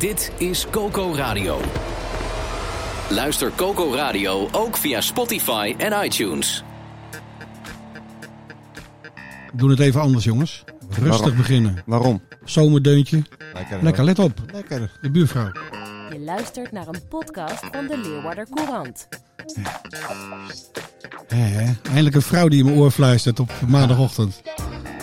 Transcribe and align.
Dit 0.00 0.32
is 0.38 0.66
Coco 0.70 1.14
Radio. 1.14 1.60
Luister 3.10 3.52
Coco 3.56 3.94
Radio 3.94 4.48
ook 4.52 4.76
via 4.76 5.00
Spotify 5.00 5.74
en 5.78 6.04
iTunes. 6.04 6.64
Doe 9.52 9.70
het 9.70 9.78
even 9.80 10.00
anders, 10.00 10.24
jongens. 10.24 10.64
Rustig 10.88 11.18
Waarom? 11.18 11.36
beginnen. 11.36 11.82
Waarom? 11.86 12.22
Zomerdeuntje. 12.44 13.22
Lekker. 13.54 13.82
Lekker, 13.82 14.04
let 14.04 14.18
op. 14.18 14.32
Lekker. 14.52 14.90
De 15.00 15.10
buurvrouw. 15.10 15.52
Je 16.10 16.20
luistert 16.20 16.72
naar 16.72 16.88
een 16.88 17.08
podcast 17.08 17.64
van 17.72 17.86
de 17.86 17.98
Leeuwarder 17.98 18.46
Courant. 18.54 19.08
Eindelijk 21.82 22.14
een 22.14 22.22
vrouw 22.22 22.48
die 22.48 22.58
in 22.58 22.64
mijn 22.64 22.76
oor 22.78 22.90
fluistert 22.90 23.40
op 23.40 23.50
maandagochtend. 23.68 24.42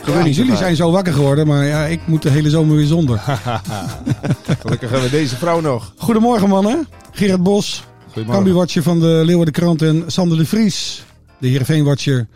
Ja, 0.07 0.27
jullie 0.27 0.55
zijn 0.55 0.75
zo 0.75 0.91
wakker 0.91 1.13
geworden, 1.13 1.47
maar 1.47 1.66
ja, 1.66 1.85
ik 1.85 1.99
moet 2.05 2.21
de 2.21 2.29
hele 2.29 2.49
zomer 2.49 2.75
weer 2.75 2.85
zonder. 2.85 3.20
Gelukkig 4.61 4.89
hebben 4.89 5.09
we 5.09 5.09
deze 5.09 5.35
vrouw 5.35 5.61
nog. 5.61 5.93
Goedemorgen 5.98 6.49
mannen. 6.49 6.88
Gerard 7.11 7.43
Bos. 7.43 7.84
Cambuur-watcher 8.25 8.84
van 8.84 8.99
de 8.99 9.21
Leeuwarden 9.26 9.54
Krant 9.54 9.82
en 9.82 10.04
Sander 10.07 10.37
de 10.37 10.45
Vries, 10.45 11.04
de 11.40 11.48
Heerenveen-watcher 11.48 12.27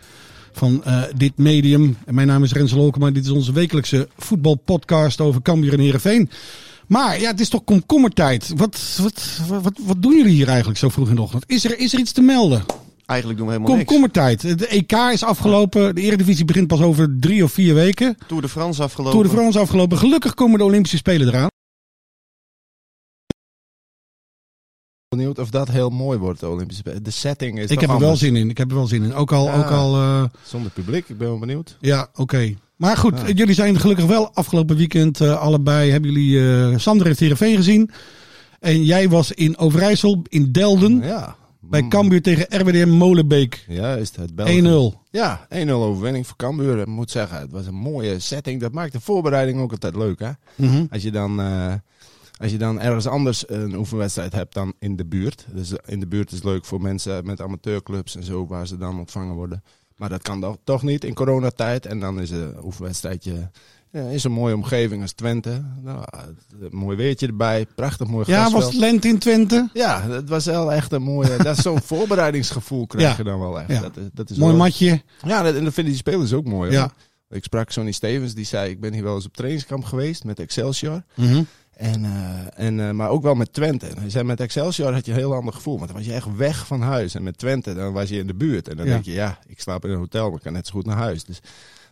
van 0.52 0.84
eh, 0.84 1.02
dit 1.16 1.32
medium. 1.36 1.96
En 2.06 2.14
mijn 2.14 2.26
naam 2.26 2.44
is 2.44 2.52
Rensel 2.52 2.78
Olkema. 2.78 3.10
Dit 3.10 3.24
is 3.24 3.30
onze 3.30 3.52
wekelijkse 3.52 4.08
voetbalpodcast 4.16 5.20
over 5.20 5.42
Cambuur 5.42 5.72
en 5.72 5.80
Heerenveen. 5.80 6.30
Maar 6.86 7.20
ja, 7.20 7.30
het 7.30 7.40
is 7.40 7.48
toch 7.48 7.64
komkommertijd. 7.64 8.52
Wat, 8.56 8.98
wat, 9.02 9.40
wat, 9.62 9.72
wat 9.86 10.02
doen 10.02 10.16
jullie 10.16 10.32
hier 10.32 10.48
eigenlijk 10.48 10.78
zo 10.78 10.88
vroeg 10.88 11.08
in 11.08 11.14
de 11.14 11.22
ochtend? 11.22 11.44
Is 11.46 11.64
er, 11.64 11.78
is 11.78 11.92
er 11.92 11.98
iets 11.98 12.12
te 12.12 12.20
melden? 12.20 12.64
Eigenlijk 13.06 13.38
doen 13.40 13.48
we 13.48 13.54
helemaal 13.54 13.76
niks. 13.76 13.88
Komkommertijd. 13.88 14.58
De 14.58 14.66
EK 14.66 14.92
is 14.92 15.22
afgelopen. 15.24 15.94
De 15.94 16.00
Eredivisie 16.00 16.44
begint 16.44 16.66
pas 16.66 16.80
over 16.80 17.16
drie 17.20 17.44
of 17.44 17.52
vier 17.52 17.74
weken. 17.74 18.16
Tour 18.26 18.42
de 18.42 18.48
France 18.48 18.82
afgelopen. 18.82 19.12
Tour 19.18 19.26
de 19.28 19.34
France 19.36 19.58
afgelopen. 19.58 19.98
Gelukkig 19.98 20.34
komen 20.34 20.58
de 20.58 20.64
Olympische 20.64 20.96
Spelen 20.96 21.28
eraan. 21.28 21.50
benieuwd 25.08 25.38
of 25.38 25.50
dat 25.50 25.68
heel 25.68 25.90
mooi 25.90 26.18
wordt, 26.18 26.40
de 26.40 26.48
Olympische 26.48 26.82
Spelen. 26.82 27.02
De 27.02 27.10
setting 27.10 27.58
is 27.58 27.70
Ik 27.70 27.80
heb 27.80 27.90
er 27.90 27.98
wel 27.98 28.16
zin 28.16 28.36
in. 28.36 28.50
Ik 28.50 28.58
heb 28.58 28.68
er 28.70 28.76
wel 28.76 28.86
zin 28.86 29.02
in. 29.02 29.14
Ook 29.14 29.32
al, 29.32 29.44
Ja. 29.46 29.54
ook 29.58 29.70
al 29.70 29.94
eh, 29.96 30.24
Zonder 30.46 30.70
publiek, 30.70 31.08
ik 31.08 31.18
ben 31.18 31.28
wel 31.28 31.38
benieuwd. 31.38 31.76
ja, 31.80 32.08
oké. 32.14 32.54
Maar 32.76 32.96
goed, 32.96 33.18
Ja. 33.18 33.26
eh, 33.26 33.36
jullie 33.36 33.54
zijn 33.54 33.80
gelukkig 33.80 34.04
wel 34.06 34.34
afgelopen 34.34 34.76
weekend 34.76 35.20
eh, 35.20 35.40
allebei. 35.40 35.90
Hebben 35.90 36.12
jullie, 36.12 36.50
eh 36.70 36.78
Sander 36.78 37.06
heeft 37.06 37.20
Heerenveen 37.20 37.56
gezien. 37.56 37.90
En 38.60 38.84
jij 38.84 39.08
was 39.08 39.32
in 39.32 39.58
Overijssel, 39.58 40.22
in 40.28 40.52
Delden. 40.52 41.00
Ja. 41.02 41.36
Bij 41.64 41.80
Mm. 41.82 41.88
Cambuur 41.88 42.22
tegen 42.22 42.46
RWDM 42.60 42.88
Molenbeek. 42.88 43.64
1-0. 43.68 43.72
Juist, 43.72 44.16
het 44.16 44.34
België. 44.34 44.52
Ja, 45.10 45.46
1-0 45.48 45.70
overwinning 45.70 46.26
voor 46.26 46.36
Cambuur. 46.36 46.78
Ik 46.78 46.86
moet 46.86 47.10
zeggen, 47.10 47.38
het 47.40 47.50
was 47.52 47.66
een 47.66 47.74
mooie 47.74 48.18
setting. 48.18 48.60
Dat 48.60 48.72
maakt 48.72 48.92
de 48.92 49.00
voorbereiding 49.00 49.60
ook 49.60 49.70
altijd 49.70 49.96
leuk, 49.96 50.18
hè? 50.20 50.30
Mhm. 50.54 50.84
Als 50.90 51.02
je 51.02 51.10
dan, 51.10 51.40
eh, 51.40 51.74
als 52.36 52.50
je 52.50 52.58
dan 52.58 52.80
ergens 52.80 53.06
anders 53.06 53.48
een 53.48 53.74
oefenwedstrijd 53.74 54.32
hebt 54.32 54.54
dan 54.54 54.72
in 54.78 54.96
de 54.96 55.04
buurt. 55.06 55.46
Dus 55.54 55.72
in 55.86 56.00
de 56.00 56.06
buurt 56.06 56.32
is 56.32 56.42
leuk 56.42 56.64
voor 56.64 56.80
mensen 56.80 57.26
met 57.26 57.40
amateurclubs 57.40 58.16
en 58.16 58.22
zo, 58.24 58.46
waar 58.46 58.66
ze 58.66 58.76
dan 58.76 58.98
ontvangen 58.98 59.34
worden. 59.34 59.62
Maar 59.96 60.08
dat 60.08 60.22
kan 60.22 60.40
toch, 60.40 60.56
toch 60.64 60.82
niet 60.82 61.04
in 61.04 61.14
coronatijd. 61.14 61.86
En 61.86 62.00
dan 62.00 62.20
is 62.20 62.30
een 62.30 62.54
oefenwedstrijdje 62.64 63.50
ja, 63.92 64.08
is 64.08 64.24
een 64.24 64.32
mooie 64.32 64.54
omgeving 64.54 65.02
als 65.02 65.12
Twente. 65.12 65.62
Nou, 65.82 66.04
een 66.60 66.76
mooi 66.76 66.96
weertje 66.96 67.26
erbij, 67.26 67.66
prachtig 67.74 68.06
mooi 68.08 68.24
Ja, 68.30 68.50
was 68.50 68.64
het 68.64 68.74
lente 68.74 69.08
in 69.08 69.18
Twente? 69.18 69.68
Ja, 69.72 70.02
het 70.08 70.28
was 70.28 70.44
wel 70.44 70.72
echt 70.72 70.92
een 70.92 71.02
mooie... 71.02 71.36
dat 71.42 71.56
is 71.56 71.62
zo'n 71.62 71.80
voorbereidingsgevoel 71.82 72.86
krijg 72.86 73.08
Ja. 73.10 73.14
je 73.16 73.24
dan 73.24 73.38
wel 73.40 73.60
echt. 73.60 73.70
Ja. 73.70 73.80
Dat, 73.80 73.96
is- 73.96 74.08
dat 74.12 74.30
is 74.30 74.36
Mooi 74.36 74.50
wel- 74.52 74.60
matje. 74.62 75.02
Ja, 75.26 75.42
dat, 75.42 75.54
en 75.54 75.64
dat 75.64 75.72
vinden 75.74 75.92
die 75.92 76.02
spelers 76.02 76.32
ook 76.32 76.44
mooi. 76.44 76.70
hoor. 76.70 76.78
Ja. 76.80 76.92
Ik 77.36 77.44
sprak 77.44 77.70
Sonny 77.70 77.92
Stevens, 77.92 78.34
die 78.34 78.44
zei... 78.44 78.70
ik 78.70 78.80
ben 78.80 78.92
hier 78.92 79.02
wel 79.02 79.14
eens 79.14 79.26
op 79.26 79.36
trainingskamp 79.36 79.84
geweest 79.84 80.24
met 80.24 80.38
Excelsior. 80.40 81.02
Mhm. 81.14 81.42
En, 81.72 82.04
eh, 82.04 82.66
en, 82.66 82.80
eh, 82.80 82.90
maar 82.90 83.08
ook 83.08 83.22
wel 83.22 83.34
met 83.34 83.52
Twente. 83.52 83.86
En 83.86 83.98
hij 83.98 84.10
zei, 84.10 84.24
met 84.24 84.40
Excelsior 84.40 84.92
had 84.92 85.06
je 85.06 85.12
een 85.12 85.18
heel 85.18 85.34
ander 85.34 85.54
gevoel. 85.54 85.74
Want 85.78 85.86
dan 85.88 85.96
was 85.96 86.06
je 86.06 86.12
echt 86.12 86.36
weg 86.36 86.66
van 86.66 86.80
huis. 86.82 87.14
En 87.14 87.22
met 87.22 87.38
Twente, 87.38 87.74
dan 87.74 87.92
was 87.92 88.08
je 88.08 88.16
in 88.18 88.26
de 88.26 88.34
buurt. 88.34 88.68
En 88.68 88.76
dan 88.76 88.86
Ja. 88.86 88.92
denk 88.92 89.04
je, 89.04 89.12
ja, 89.12 89.38
ik 89.46 89.60
slaap 89.60 89.84
in 89.84 89.90
een 89.90 89.98
hotel, 89.98 90.26
maar 90.28 90.36
ik 90.36 90.42
kan 90.42 90.52
net 90.52 90.66
zo 90.66 90.72
goed 90.72 90.86
naar 90.86 90.96
huis. 90.96 91.24
Dus 91.24 91.40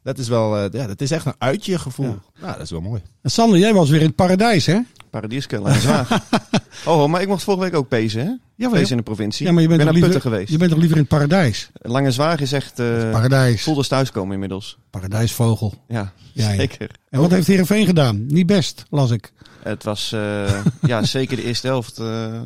dat 0.02 0.18
is 0.18 0.28
wel, 0.28 0.56
eh, 0.56 0.64
ja, 0.80 0.86
dat 0.86 1.00
is 1.00 1.10
echt 1.10 1.26
een 1.26 1.34
uitje 1.38 1.78
gevoel. 1.78 2.06
Ja. 2.06 2.40
Nou, 2.40 2.52
dat 2.52 2.62
is 2.62 2.70
wel 2.70 2.80
mooi. 2.80 3.02
En 3.22 3.30
Sander, 3.30 3.58
jij 3.58 3.74
was 3.74 3.90
weer 3.90 4.00
in 4.00 4.06
het 4.06 4.14
paradijs, 4.16 4.66
hè? 4.66 4.78
Paradieske, 5.10 5.60
zwaar. 5.80 6.22
oh, 6.86 7.06
maar 7.06 7.20
ik 7.20 7.28
mocht 7.28 7.42
vorige 7.42 7.62
week 7.62 7.74
ook 7.74 7.88
pezen, 7.88 8.20
hè? 8.26 8.32
Ja, 8.56 8.68
Pezen 8.68 8.90
in 8.90 8.96
de 8.96 9.02
provincie. 9.02 9.46
Ja, 9.46 9.52
maar 9.52 9.62
je 9.62 9.68
bent, 9.68 9.80
ik 9.80 9.86
toch 9.86 9.94
ben 9.94 10.02
naar 10.02 10.10
liever, 10.10 10.20
Putten 10.22 10.30
geweest. 10.30 10.52
je 10.52 10.58
bent 10.58 10.70
toch 10.70 10.78
liever 10.78 10.96
in 10.96 11.02
het 11.02 11.12
paradijs? 11.12 11.70
Lange 11.72 12.10
Zwaag 12.10 12.40
is 12.40 12.52
echt... 12.52 12.78
eh 12.78 13.10
Paradijs. 13.10 13.62
voelde 13.62 13.78
als 13.78 13.88
thuiskomen 13.88 14.32
inmiddels. 14.32 14.78
Paradijsvol. 14.90 15.72
Ja, 15.88 16.12
Ja, 16.32 16.48
ja. 16.50 16.54
zeker. 16.54 16.90
En 17.08 17.20
wat 17.20 17.30
heeft 17.30 17.46
Heerenveen 17.46 17.86
gedaan? 17.86 18.26
Niet 18.26 18.46
best, 18.46 18.84
las 18.90 19.10
ik. 19.10 19.32
Het 19.62 19.84
was... 19.84 20.12
eh, 20.12 20.64
ja, 20.82 21.04
zeker 21.16 21.36
de 21.36 21.44
eerste 21.44 21.66
helft... 21.66 21.98
eh, 21.98 22.40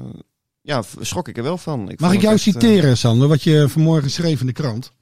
ja, 0.60 0.82
schrok 1.00 1.28
ik 1.28 1.36
er 1.36 1.42
wel 1.42 1.58
van. 1.58 1.84
Mag 1.84 1.94
vond 1.96 2.12
ik 2.12 2.20
jou 2.20 2.34
echt, 2.34 2.42
citeren, 2.42 2.96
Sander, 2.96 3.28
wat 3.28 3.42
je 3.42 3.68
vanmorgen 3.68 4.10
schreef 4.10 4.40
in 4.40 4.46
de 4.46 4.52
krant? 4.52 4.92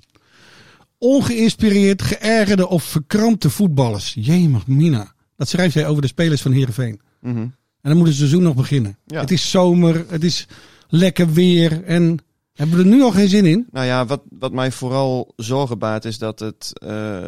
Ongeïnspireerd, 1.02 2.02
geërgerde 2.02 2.68
of 2.68 2.82
verkrampte 2.84 3.50
voetballers. 3.50 4.14
Jemig, 4.18 4.66
Mina. 4.66 5.14
Dat 5.36 5.48
schrijf 5.48 5.74
jij 5.74 5.86
over 5.86 6.02
de 6.02 6.08
spelers 6.08 6.42
van 6.42 6.52
Heerenveen. 6.52 7.00
mhm. 7.20 7.38
En 7.80 7.90
dan 7.90 7.96
moet 7.96 8.06
het 8.06 8.16
seizoen 8.16 8.42
nog 8.42 8.54
beginnen. 8.54 8.98
Ja. 9.06 9.20
Het 9.20 9.30
is 9.30 9.50
zomer, 9.50 10.04
het 10.08 10.24
is 10.24 10.46
lekker 10.88 11.32
weer. 11.32 11.84
En 11.84 12.18
hebben 12.52 12.76
we 12.76 12.82
er 12.82 12.88
nu 12.88 13.02
al 13.02 13.10
geen 13.10 13.28
zin 13.28 13.46
in? 13.46 13.66
Nou 13.70 13.86
ja, 13.86 14.06
wat, 14.06 14.22
wat 14.38 14.52
mij 14.52 14.72
vooral 14.72 15.32
zorgen 15.36 15.78
baart 15.78 16.04
is 16.04 16.18
dat 16.18 16.38
het 16.38 16.70
eh, 16.72 17.26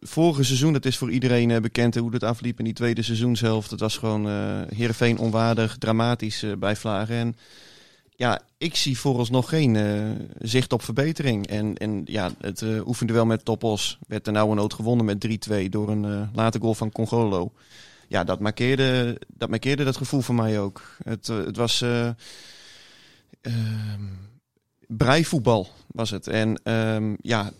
vorige 0.00 0.44
seizoen, 0.44 0.72
dat 0.72 0.84
is 0.84 0.96
voor 0.96 1.10
iedereen 1.10 1.50
eh, 1.50 1.60
bekend 1.60 1.94
hoe 1.94 2.12
het 2.12 2.22
afliep 2.22 2.58
in 2.58 2.64
die 2.64 2.74
tweede 2.74 3.02
seizoenshelft. 3.02 3.70
Het 3.70 3.80
was 3.80 3.96
gewoon 3.96 4.28
eh 4.28 4.60
Heerenveen 4.76 5.18
onwaardig, 5.18 5.76
dramatisch 5.78 6.42
eh, 6.42 6.52
bij 6.58 6.76
Vlagen. 6.76 7.16
En 7.16 7.36
ja, 8.16 8.40
ik 8.58 8.76
zie 8.76 8.98
vooralsnog 8.98 9.48
geen 9.48 9.76
eh, 9.76 10.10
zicht 10.38 10.72
op 10.72 10.82
verbetering. 10.82 11.46
En, 11.46 11.76
en 11.76 12.02
ja, 12.04 12.30
het 12.40 12.62
eh 12.62 12.86
oefende 12.86 13.12
wel 13.12 13.26
met 13.26 13.44
Topos. 13.44 13.98
Werd 14.06 14.26
er 14.26 14.32
nou 14.32 14.50
een 14.50 14.56
nood 14.56 14.74
gewonnen 14.74 15.04
met 15.04 15.48
3-2 15.50 15.68
door 15.68 15.88
een 15.88 16.04
eh 16.04 16.28
late 16.34 16.58
goal 16.58 16.74
van 16.74 16.92
Congolo. 16.92 17.52
Ja, 18.08 18.24
dat 18.24 18.40
markeerde, 18.40 19.20
dat 19.28 19.48
markeerde 19.48 19.84
dat 19.84 19.96
gevoel 19.96 20.20
voor 20.20 20.34
mij 20.34 20.60
ook. 20.60 20.96
Het, 21.04 21.26
het 21.26 21.56
was... 21.56 21.80
eh, 21.82 22.08
ehm, 23.40 24.04
breivoetbal 24.86 25.68
was 25.86 26.10
het. 26.10 26.26
En 26.26 26.60
ehm, 26.62 27.14
ja, 27.20 27.50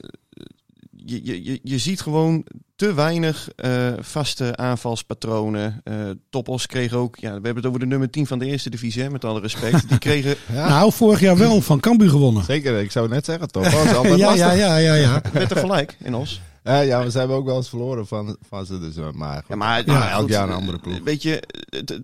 je, 1.06 1.20
je, 1.24 1.44
je- 1.44 1.60
je 1.62 1.78
ziet 1.78 2.00
gewoon 2.00 2.44
te 2.76 2.94
weinig 2.94 3.48
eh, 3.56 3.92
vaste 4.00 4.56
aanvalspatronen. 4.56 5.80
Eh 5.84 5.94
Topos 6.30 6.66
kreeg 6.66 6.92
ook, 6.92 7.16
ja, 7.16 7.28
we 7.28 7.32
hebben 7.34 7.56
het 7.56 7.66
over 7.66 7.80
de 7.80 7.86
nummer 7.86 8.10
10 8.10 8.26
van 8.26 8.38
de 8.38 8.46
eerste 8.46 8.70
divisie, 8.70 9.02
hè, 9.02 9.10
met 9.10 9.24
alle 9.24 9.40
respect. 9.40 9.88
Die 9.88 9.98
kregen, 10.08 10.34
Ja, 10.52 10.68
Nou, 10.68 10.92
vorig 10.92 11.20
jaar 11.20 11.36
wel 11.36 11.60
van 11.60 11.80
Cambuur 11.80 12.10
gewonnen. 12.10 12.44
zeker. 12.44 12.80
Ik 12.80 12.90
zou 12.90 13.08
net 13.08 13.24
zeggen, 13.24 13.42
altijd 13.50 14.18
Ja, 14.18 14.34
ja, 14.34 14.52
ja, 14.52 14.76
ja, 14.76 14.94
ja. 14.94 15.22
werd 15.32 15.50
er 15.50 15.56
gelijk 15.56 15.96
in 16.04 16.14
Os. 16.14 16.40
Ja, 16.64 16.80
ja, 16.80 16.98
maar 16.98 17.10
ze 17.10 17.18
hebben 17.18 17.36
ook 17.36 17.46
wel 17.46 17.56
eens 17.56 17.68
verloren 17.68 18.06
van, 18.06 18.36
van 18.48 18.66
ze. 18.66 18.78
Dus, 18.78 18.96
eh, 18.96 19.10
maar, 19.12 19.36
goed. 19.36 19.44
Ja, 19.48 19.56
maar 19.56 19.82
Ja, 19.86 20.10
elk 20.10 20.20
goed, 20.20 20.30
jaar 20.30 20.48
een 20.48 20.54
andere 20.54 20.78
ploeg. 20.78 20.98
Weet 21.04 21.22
je, 21.22 21.42
het- 21.70 21.88
het- 21.88 22.02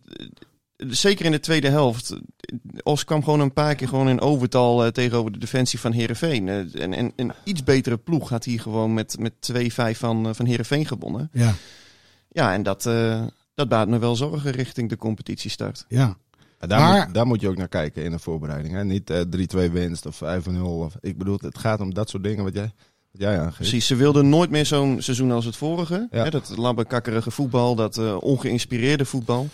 zeker 0.86 1.24
in 1.24 1.30
de 1.32 1.40
tweede 1.40 1.68
helft. 1.68 2.18
Os 2.82 3.04
kwam 3.04 3.24
gewoon 3.24 3.40
een 3.40 3.52
paar 3.52 3.74
keer 3.74 3.88
gewoon 3.88 4.08
in 4.08 4.20
overtal 4.20 4.84
eh, 4.84 4.90
tegenover 4.90 5.32
de 5.32 5.38
defensie 5.38 5.78
van 5.80 5.92
Herenveen. 5.92 6.48
en, 6.48 6.92
en 6.94 7.12
een 7.16 7.32
iets 7.44 7.64
betere 7.64 7.96
ploeg 7.98 8.28
had 8.28 8.44
hier 8.44 8.60
gewoon 8.60 8.94
met, 8.94 9.16
met 9.18 9.32
2-5 9.52 9.98
van, 9.98 10.26
eh, 10.28 10.34
van 10.34 10.46
Herenveen 10.46 10.86
gewonnen. 10.86 11.30
Ja, 11.32 11.54
Ja, 12.30 12.52
en 12.52 12.62
dat, 12.62 12.86
eh, 12.86 13.22
dat 13.54 13.68
baart 13.68 13.88
me 13.88 13.98
wel 13.98 14.16
zorgen 14.16 14.50
richting 14.50 14.88
de 14.88 14.96
competitiestart. 14.96 15.84
ja. 15.88 16.16
Maar 16.58 16.68
daar, 16.68 16.80
Maar- 16.80 17.04
moet, 17.04 17.14
daar 17.14 17.26
moet 17.26 17.40
je 17.40 17.48
ook 17.48 17.56
naar 17.56 17.68
kijken 17.68 18.04
in 18.04 18.10
de 18.10 18.18
voorbereiding. 18.18 18.74
Hè? 18.74 18.84
Niet 18.84 19.10
eh 19.10 19.20
3-2 19.20 19.70
winst 19.70 20.06
of 20.06 20.16
5-0. 20.16 20.78
Of, 20.78 20.94
ik 21.00 21.18
bedoel, 21.18 21.38
het 21.40 21.58
gaat 21.58 21.80
om 21.80 21.94
dat 21.94 22.08
soort 22.10 22.22
dingen 22.22 22.44
wat 22.44 22.54
jij, 22.54 22.72
wat 23.12 23.20
jij 23.20 23.38
aangeeft. 23.38 23.56
Precies, 23.56 23.86
ze 23.86 23.94
wilden 23.96 24.28
nooit 24.28 24.50
meer 24.50 24.66
zo'n 24.66 25.02
seizoen 25.02 25.30
als 25.30 25.44
het 25.44 25.56
vorige. 25.56 26.08
Ja. 26.10 26.22
Hè, 26.24 26.30
dat 26.30 26.52
labbekakkerige 26.56 27.30
voetbal, 27.30 27.74
dat 27.74 27.98
eh, 27.98 28.16
ongeïnspireerde 28.20 29.04
voetbal. 29.04 29.48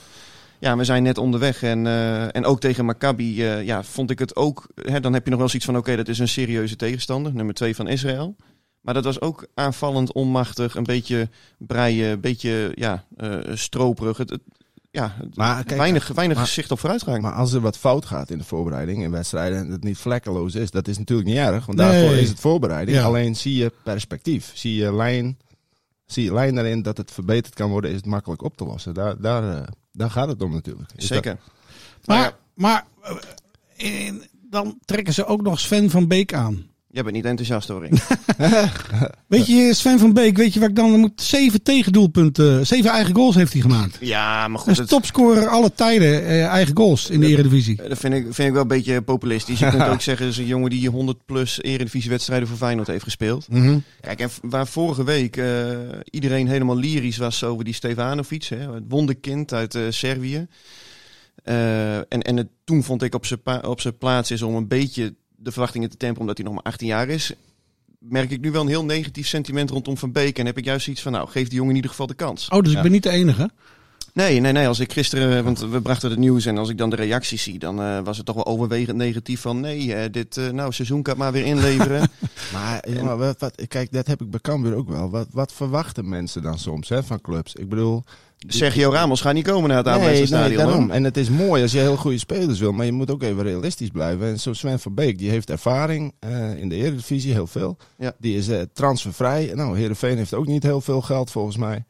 Ja, 0.64 0.76
we 0.76 0.84
zijn 0.84 1.02
net 1.02 1.18
onderweg. 1.18 1.62
En, 1.62 1.86
eh, 1.86 2.36
en 2.36 2.44
ook 2.44 2.60
tegen 2.60 2.84
Maccabi 2.84 3.42
eh, 3.44 3.64
ja, 3.64 3.82
vond 3.82 4.10
ik 4.10 4.18
het 4.18 4.36
ook... 4.36 4.66
Hè, 4.74 5.00
dan 5.00 5.12
heb 5.12 5.24
je 5.24 5.30
nog 5.30 5.38
wel 5.38 5.48
zoiets 5.48 5.66
van, 5.66 5.76
oké, 5.76 5.96
dat 5.96 6.08
is 6.08 6.18
een 6.18 6.28
serieuze 6.28 6.76
tegenstander. 6.76 7.34
Nummer 7.34 7.54
twee 7.54 7.74
van 7.74 7.88
Israël. 7.88 8.36
Maar 8.80 8.94
dat 8.94 9.04
was 9.04 9.20
ook 9.20 9.46
aanvallend, 9.54 10.12
onmachtig, 10.12 10.74
een 10.76 10.82
beetje 10.84 11.28
breien, 11.58 12.10
een 12.10 12.20
beetje 12.20 12.72
ja, 12.74 13.04
eh, 13.16 13.38
stroperig. 13.54 14.16
Het, 14.16 14.30
het- 14.30 14.42
ja, 14.90 15.16
Maar 15.34 15.64
kijk, 15.64 15.78
weinig, 15.80 16.08
weinig 16.08 16.36
maar- 16.36 16.46
zicht 16.46 16.70
op 16.70 16.78
vooruitgang. 16.78 17.22
Maar 17.22 17.32
als 17.32 17.52
er 17.52 17.60
wat 17.60 17.78
fout 17.78 18.04
gaat 18.04 18.30
in 18.30 18.38
de 18.38 18.44
voorbereiding 18.44 19.02
in 19.02 19.10
wedstrijden 19.10 19.58
en 19.58 19.70
het 19.70 19.84
niet 19.84 19.98
vlekkeloos 19.98 20.54
is, 20.54 20.70
dat 20.70 20.88
is 20.88 20.98
natuurlijk 20.98 21.28
niet 21.28 21.36
erg. 21.38 21.66
Want 21.66 21.78
Nee. 21.78 21.90
daarvoor 21.90 22.16
is 22.16 22.28
het 22.28 22.40
voorbereiding. 22.40 22.96
Ja. 22.96 23.04
Alleen 23.04 23.36
zie 23.36 23.54
je 23.56 23.72
perspectief. 23.82 24.50
Zie 24.54 24.74
je 24.74 24.94
lijn, 24.94 25.38
zie 26.06 26.24
je 26.24 26.32
lijn 26.32 26.54
daarin 26.54 26.82
dat 26.82 26.96
het 26.96 27.10
verbeterd 27.10 27.54
kan 27.54 27.70
worden, 27.70 27.90
is 27.90 27.96
het 27.96 28.06
makkelijk 28.06 28.42
op 28.42 28.56
te 28.56 28.64
lossen. 28.64 28.94
Daar, 28.94 29.20
daar, 29.20 29.56
eh, 29.56 29.62
daar 29.94 30.10
gaat 30.10 30.28
het 30.28 30.42
om 30.42 30.52
natuurlijk. 30.52 30.90
Is 30.96 31.06
Zeker. 31.06 31.38
Maar, 32.04 32.18
ja, 32.18 32.36
maar 32.54 32.86
eh, 33.02 33.16
in- 34.06 34.22
dan 34.50 34.78
trekken 34.84 35.14
ze 35.14 35.24
ook 35.26 35.42
nog 35.42 35.60
Sven 35.60 35.90
van 35.90 36.08
Beek 36.08 36.34
aan. 36.34 36.66
Jij 36.94 37.02
bent 37.02 37.14
niet 37.14 37.24
enthousiast 37.24 37.68
hoor. 37.68 37.88
Weet 39.26 39.46
je, 39.46 39.70
Sven 39.74 39.98
van 39.98 40.12
Beek, 40.12 40.36
weet 40.36 40.54
je 40.54 40.60
wat 40.60 40.68
ik 40.68 40.76
dan 40.76 41.00
moet? 41.00 41.22
Zeven 41.22 41.62
tegendoelpunten, 41.62 42.66
zeven 42.66 42.90
eigen 42.90 43.14
goals 43.14 43.34
heeft 43.34 43.52
hij 43.52 43.62
gemaakt. 43.62 43.96
ja, 44.00 44.40
maar 44.48 44.50
Dat 44.50 44.60
goed. 44.60 44.72
is 44.72 44.78
Het, 44.78 44.88
topscorer 44.88 45.46
alle 45.48 45.72
tijden 45.74 46.26
eh, 46.26 46.46
eigen 46.46 46.76
goals 46.76 47.10
in 47.10 47.20
de 47.20 47.26
Eredivisie. 47.26 47.76
dat 47.88 47.98
vind 47.98 48.14
ik, 48.14 48.22
vind 48.22 48.48
ik 48.48 48.52
wel 48.52 48.62
een 48.62 48.68
beetje 48.68 49.02
populistisch. 49.02 49.58
Je 49.58 49.70
kunt 49.70 49.88
ook 49.92 50.00
zeggen, 50.00 50.26
is 50.26 50.38
een 50.38 50.46
jongen 50.46 50.70
die 50.70 50.88
100 50.88 51.18
plus 51.26 51.62
eredivisiewedstrijden 51.62 52.48
voor 52.48 52.56
Feyenoord 52.56 52.86
heeft 52.88 53.04
gespeeld. 53.04 53.48
Mhm. 53.48 53.78
Kijk, 54.00 54.20
en 54.20 54.30
waar 54.42 54.66
vorige 54.66 55.04
week 55.04 55.36
eh, 55.36 55.46
iedereen 56.10 56.48
helemaal 56.48 56.76
lyrisch 56.76 57.16
was 57.16 57.44
over 57.44 57.64
die 57.64 57.74
Stevanovic, 57.74 58.44
hè, 58.44 58.72
het 58.74 58.84
wonderkind 58.88 59.52
uit 59.52 59.74
eh, 59.74 59.82
Servië. 59.88 60.46
Eh, 61.44 61.96
en 61.96 62.06
en 62.22 62.36
het, 62.36 62.48
toen 62.64 62.82
vond 62.82 63.02
ik 63.02 63.14
op 63.14 63.26
zijn 63.26 63.42
pa- 63.42 63.62
op 63.66 63.80
zijn 63.80 63.98
plaats 63.98 64.30
is 64.30 64.42
om 64.42 64.54
een 64.54 64.68
beetje 64.68 65.14
de 65.44 65.52
verwachtingen 65.52 65.90
te 65.90 65.96
temperen, 65.96 66.20
omdat 66.20 66.36
hij 66.36 66.46
nog 66.46 66.54
maar 66.54 66.72
18 66.72 66.86
jaar 66.86 67.08
is. 67.08 67.32
Merk 67.98 68.30
ik 68.30 68.40
nu 68.40 68.50
wel 68.50 68.62
een 68.62 68.68
heel 68.68 68.84
negatief 68.84 69.26
sentiment 69.26 69.70
rondom 69.70 69.96
Van 69.96 70.12
Beek. 70.12 70.38
En 70.38 70.46
heb 70.46 70.58
ik 70.58 70.64
juist 70.64 70.88
iets 70.88 71.02
van, 71.02 71.12
nou, 71.12 71.28
geef 71.28 71.48
die 71.48 71.54
jongen 71.54 71.70
in 71.70 71.76
ieder 71.76 71.90
geval 71.90 72.06
de 72.06 72.14
kans. 72.14 72.48
Oh, 72.48 72.60
dus 72.60 72.72
ik 72.72 72.82
ben 72.82 72.90
niet 72.90 73.02
de 73.02 73.10
enige. 73.10 73.50
Nee, 74.14 74.40
nee, 74.40 74.52
nee. 74.52 74.68
Als 74.68 74.80
ik 74.80 74.92
gisteren, 74.92 75.44
want 75.44 75.58
we 75.58 75.80
brachten 75.80 76.10
het 76.10 76.18
nieuws 76.18 76.46
en 76.46 76.58
als 76.58 76.68
ik 76.68 76.78
dan 76.78 76.90
de 76.90 76.96
reacties 76.96 77.42
zie, 77.42 77.58
dan 77.58 77.80
eh, 77.82 78.00
was 78.04 78.16
het 78.16 78.26
toch 78.26 78.34
wel 78.34 78.46
overwegend 78.46 78.96
negatief 78.96 79.40
van 79.40 79.60
nee, 79.60 79.94
eh, 79.94 80.12
dit 80.12 80.36
eh, 80.36 80.48
nou, 80.48 80.72
seizoenkaart 80.72 81.18
maar 81.18 81.32
weer 81.32 81.44
inleveren. 81.44 82.08
Maar 82.52 82.90
jongen, 82.90 83.18
wat, 83.18 83.40
wat, 83.40 83.66
kijk, 83.68 83.92
dat 83.92 84.06
heb 84.06 84.20
ik 84.20 84.30
bij 84.30 84.40
Cambuur 84.40 84.74
ook 84.74 84.88
wel. 84.88 85.10
Wat, 85.10 85.26
wat 85.30 85.52
verwachten 85.52 86.08
mensen 86.08 86.42
dan 86.42 86.58
soms 86.58 86.88
hè, 86.88 87.02
van 87.02 87.20
clubs? 87.20 87.54
Ik 87.54 87.68
bedoel... 87.68 88.04
Sergio 88.46 88.90
Ramos 88.90 89.20
gaat 89.20 89.34
niet 89.34 89.46
komen 89.46 89.68
naar 89.70 89.84
het 89.84 90.00
Nee, 90.00 90.28
nee, 90.28 90.56
daarom. 90.56 90.90
En 90.90 91.04
het 91.04 91.16
is 91.16 91.28
mooi 91.28 91.62
als 91.62 91.72
je 91.72 91.78
heel 91.78 91.96
goede 91.96 92.18
spelers 92.18 92.58
wil, 92.58 92.72
maar 92.72 92.86
je 92.86 92.92
moet 92.92 93.10
ook 93.10 93.22
even 93.22 93.42
realistisch 93.42 93.88
blijven. 93.88 94.26
En 94.26 94.40
zo 94.40 94.52
Sven 94.52 94.80
van 94.80 94.94
Beek, 94.94 95.18
die 95.18 95.30
heeft 95.30 95.50
ervaring 95.50 96.14
eh, 96.18 96.56
in 96.56 96.68
de 96.68 96.74
Eredivisie, 96.74 97.32
heel 97.32 97.46
veel. 97.46 97.76
Ja. 97.98 98.12
Die 98.18 98.36
is 98.36 98.48
eh, 98.48 98.60
transfervrij. 98.72 99.52
Nou, 99.54 99.78
Heerenveen 99.78 100.16
heeft 100.16 100.34
ook 100.34 100.46
niet 100.46 100.62
heel 100.62 100.80
veel 100.80 101.00
geld 101.00 101.30
volgens 101.30 101.56
mij. 101.56 101.84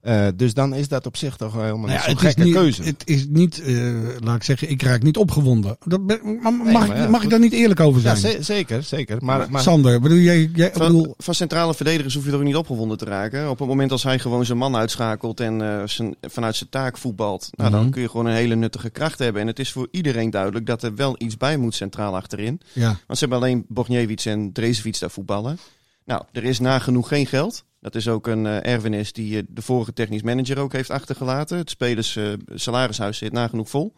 Eh, 0.00 0.26
dus 0.36 0.54
dan 0.54 0.74
is 0.74 0.88
dat 0.88 1.06
op 1.06 1.16
zich 1.16 1.36
toch 1.36 1.52
wel 1.52 1.64
helemaal 1.64 1.86
Nou 1.86 1.98
ja, 2.00 2.06
is 2.06 2.14
gekke 2.18 2.42
niet, 2.42 2.54
keuze. 2.54 2.82
Het 2.82 3.02
is 3.04 3.26
niet, 3.28 3.62
eh, 3.62 3.94
laat 4.18 4.36
ik 4.36 4.42
zeggen, 4.42 4.70
ik 4.70 4.82
raak 4.82 5.02
niet 5.02 5.16
opgewonden. 5.16 5.76
Dat 5.84 6.00
mag, 6.00 6.52
maar 6.72 6.96
ja, 6.96 7.08
mag 7.08 7.22
ik 7.22 7.30
daar 7.30 7.38
niet 7.40 7.52
eerlijk 7.52 7.80
over 7.80 8.02
ja, 8.02 8.14
zijn? 8.14 8.32
ze- 8.32 8.42
zeker, 8.42 8.82
zeker. 8.82 9.16
Maar, 9.24 9.50
maar 9.50 9.62
Sander, 9.62 10.00
bedoel 10.00 10.18
jij, 10.18 10.50
jij 10.54 10.70
Van, 10.72 10.86
bedoel, 10.86 11.14
van 11.18 11.34
centrale 11.34 11.74
verdedigers 11.74 12.14
hoef 12.14 12.24
je 12.24 12.30
er 12.30 12.36
ook 12.36 12.42
niet 12.42 12.56
opgewonden 12.56 12.98
te 12.98 13.04
raken. 13.04 13.50
Op 13.50 13.58
het 13.58 13.68
moment 13.68 13.92
als 13.92 14.02
hij 14.02 14.18
gewoon 14.18 14.46
zijn 14.46 14.58
man 14.58 14.76
uitschakelt 14.76 15.40
en 15.40 15.62
eh, 15.62 15.86
zijn, 15.86 16.14
vanuit 16.20 16.56
zijn 16.56 16.70
taak 16.70 16.98
voetbalt, 16.98 17.48
nou, 17.50 17.70
Mhm. 17.70 17.80
dan 17.80 17.90
kun 17.90 18.02
je 18.02 18.08
gewoon 18.08 18.26
een 18.26 18.34
hele 18.34 18.54
nuttige 18.54 18.90
kracht 18.90 19.18
hebben. 19.18 19.42
En 19.42 19.48
het 19.48 19.58
is 19.58 19.72
voor 19.72 19.88
iedereen 19.90 20.30
duidelijk 20.30 20.66
dat 20.66 20.82
er 20.82 20.94
wel 20.94 21.14
iets 21.18 21.36
bij 21.36 21.56
moet 21.56 21.74
centraal 21.74 22.16
achterin. 22.16 22.60
ja. 22.72 22.86
Want 23.06 23.18
ze 23.18 23.24
hebben 23.26 23.38
alleen 23.38 23.64
Bogniewicz 23.68 24.26
en 24.26 24.52
Drezevic 24.52 24.98
daar 25.00 25.10
voetballen. 25.10 25.58
Nou, 26.04 26.22
er 26.32 26.44
is 26.44 26.58
nagenoeg 26.58 27.08
geen 27.08 27.26
geld. 27.26 27.64
Dat 27.80 27.94
is 27.94 28.08
ook 28.08 28.26
een 28.26 28.46
eh, 28.46 28.72
erfenis 28.72 29.12
die 29.12 29.36
eh, 29.36 29.42
de 29.48 29.62
vorige 29.62 29.92
technisch 29.92 30.22
manager 30.22 30.58
ook 30.58 30.72
heeft 30.72 30.90
achtergelaten. 30.90 31.58
Het 31.58 31.70
spelers 31.70 32.16
eh, 32.16 32.32
salarishuis 32.54 33.18
zit 33.18 33.32
nagenoeg 33.32 33.70
vol. 33.70 33.94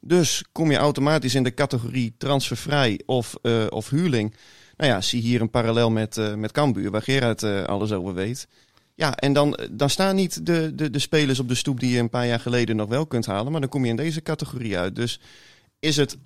Dus 0.00 0.44
kom 0.52 0.70
je 0.70 0.76
automatisch 0.76 1.34
in 1.34 1.42
de 1.42 1.54
categorie 1.54 2.14
transfervrij 2.18 3.00
of, 3.06 3.34
of 3.68 3.90
huurling. 3.90 4.34
Nou 4.76 4.90
ja, 4.90 5.00
zie 5.00 5.22
hier 5.22 5.40
een 5.40 5.50
parallel 5.50 5.90
met, 5.90 6.36
met 6.36 6.52
Cambuur, 6.52 6.90
waar 6.90 7.02
Gerard 7.02 7.42
alles 7.42 7.92
over 7.92 8.14
weet. 8.14 8.48
Ja, 8.94 9.16
en 9.16 9.32
dan, 9.32 9.58
dan 9.70 9.90
staan 9.90 10.14
niet 10.14 10.46
de, 10.46 10.72
de, 10.74 10.90
de 10.90 10.98
spelers 10.98 11.38
op 11.38 11.48
de 11.48 11.54
stoep 11.54 11.80
die 11.80 11.90
je 11.90 11.98
een 11.98 12.10
paar 12.10 12.26
jaar 12.26 12.40
geleden 12.40 12.76
nog 12.76 12.88
wel 12.88 13.06
kunt 13.06 13.26
halen. 13.26 13.52
Maar 13.52 13.60
dan 13.60 13.70
kom 13.70 13.84
je 13.84 13.90
in 13.90 13.96
deze 13.96 14.22
categorie 14.22 14.78
uit. 14.78 14.96
Dus 14.96 15.20
is 15.78 15.96
het 15.96 16.18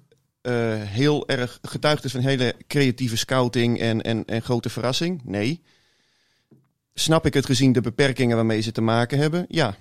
heel 0.87 1.29
erg 1.29 1.59
getuigd 1.63 2.05
is 2.05 2.13
van 2.13 2.21
hele 2.21 2.55
creatieve 2.67 3.17
scouting 3.17 3.81
en, 3.81 4.03
en, 4.03 4.25
en 4.25 4.43
grote 4.43 4.71
verrassing? 4.71 5.21
Nee. 5.25 5.63
Snap 6.95 7.27
ik 7.27 7.35
het 7.35 7.47
gezien 7.47 7.73
de 7.73 7.81
beperkingen 7.81 8.37
waarmee 8.37 8.61
ze 8.61 8.73
te 8.73 8.81
maken 8.81 9.19
hebben? 9.19 9.45
Ja. 9.49 9.75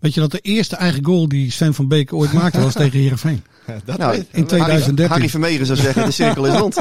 Weet 0.00 0.14
je 0.14 0.20
dat 0.20 0.30
de 0.30 0.38
eerste 0.38 0.76
eigen 0.76 1.04
goal 1.04 1.28
die 1.28 1.50
Sven 1.50 1.74
van 1.74 1.88
Beek 1.88 2.12
ooit 2.12 2.32
maakte 2.32 2.60
was 2.60 2.74
tegen 2.82 2.98
Heerenveen? 2.98 3.42
dat, 3.84 3.98
Nou, 3.98 4.14
in 4.16 4.46
2013. 4.46 4.96
Harry, 4.96 5.08
Harry 5.08 5.28
Vermegen 5.28 5.66
zou 5.66 5.78
zeggen, 5.78 6.04
de 6.04 6.10
cirkel 6.10 6.46
is 6.46 6.54
rond. 6.58 6.74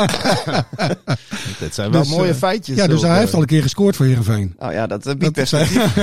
dat 1.59 1.73
zijn 1.73 1.91
wel 1.91 2.01
Dus, 2.01 2.09
mooie 2.09 2.29
eh, 2.31 2.35
feitjes. 2.35 2.77
Ja, 2.77 2.87
dus 2.87 3.01
hij 3.01 3.17
heeft 3.19 3.33
al 3.33 3.39
een 3.41 3.45
keer 3.45 3.61
gescoord 3.61 3.95
voor 3.95 4.05
Heerenveen. 4.05 4.55
Nou 4.59 4.73
ja, 4.73 4.87
dat 4.87 5.05
eh, 5.05 5.15
biedt 5.15 5.31
perspectief. 5.33 5.95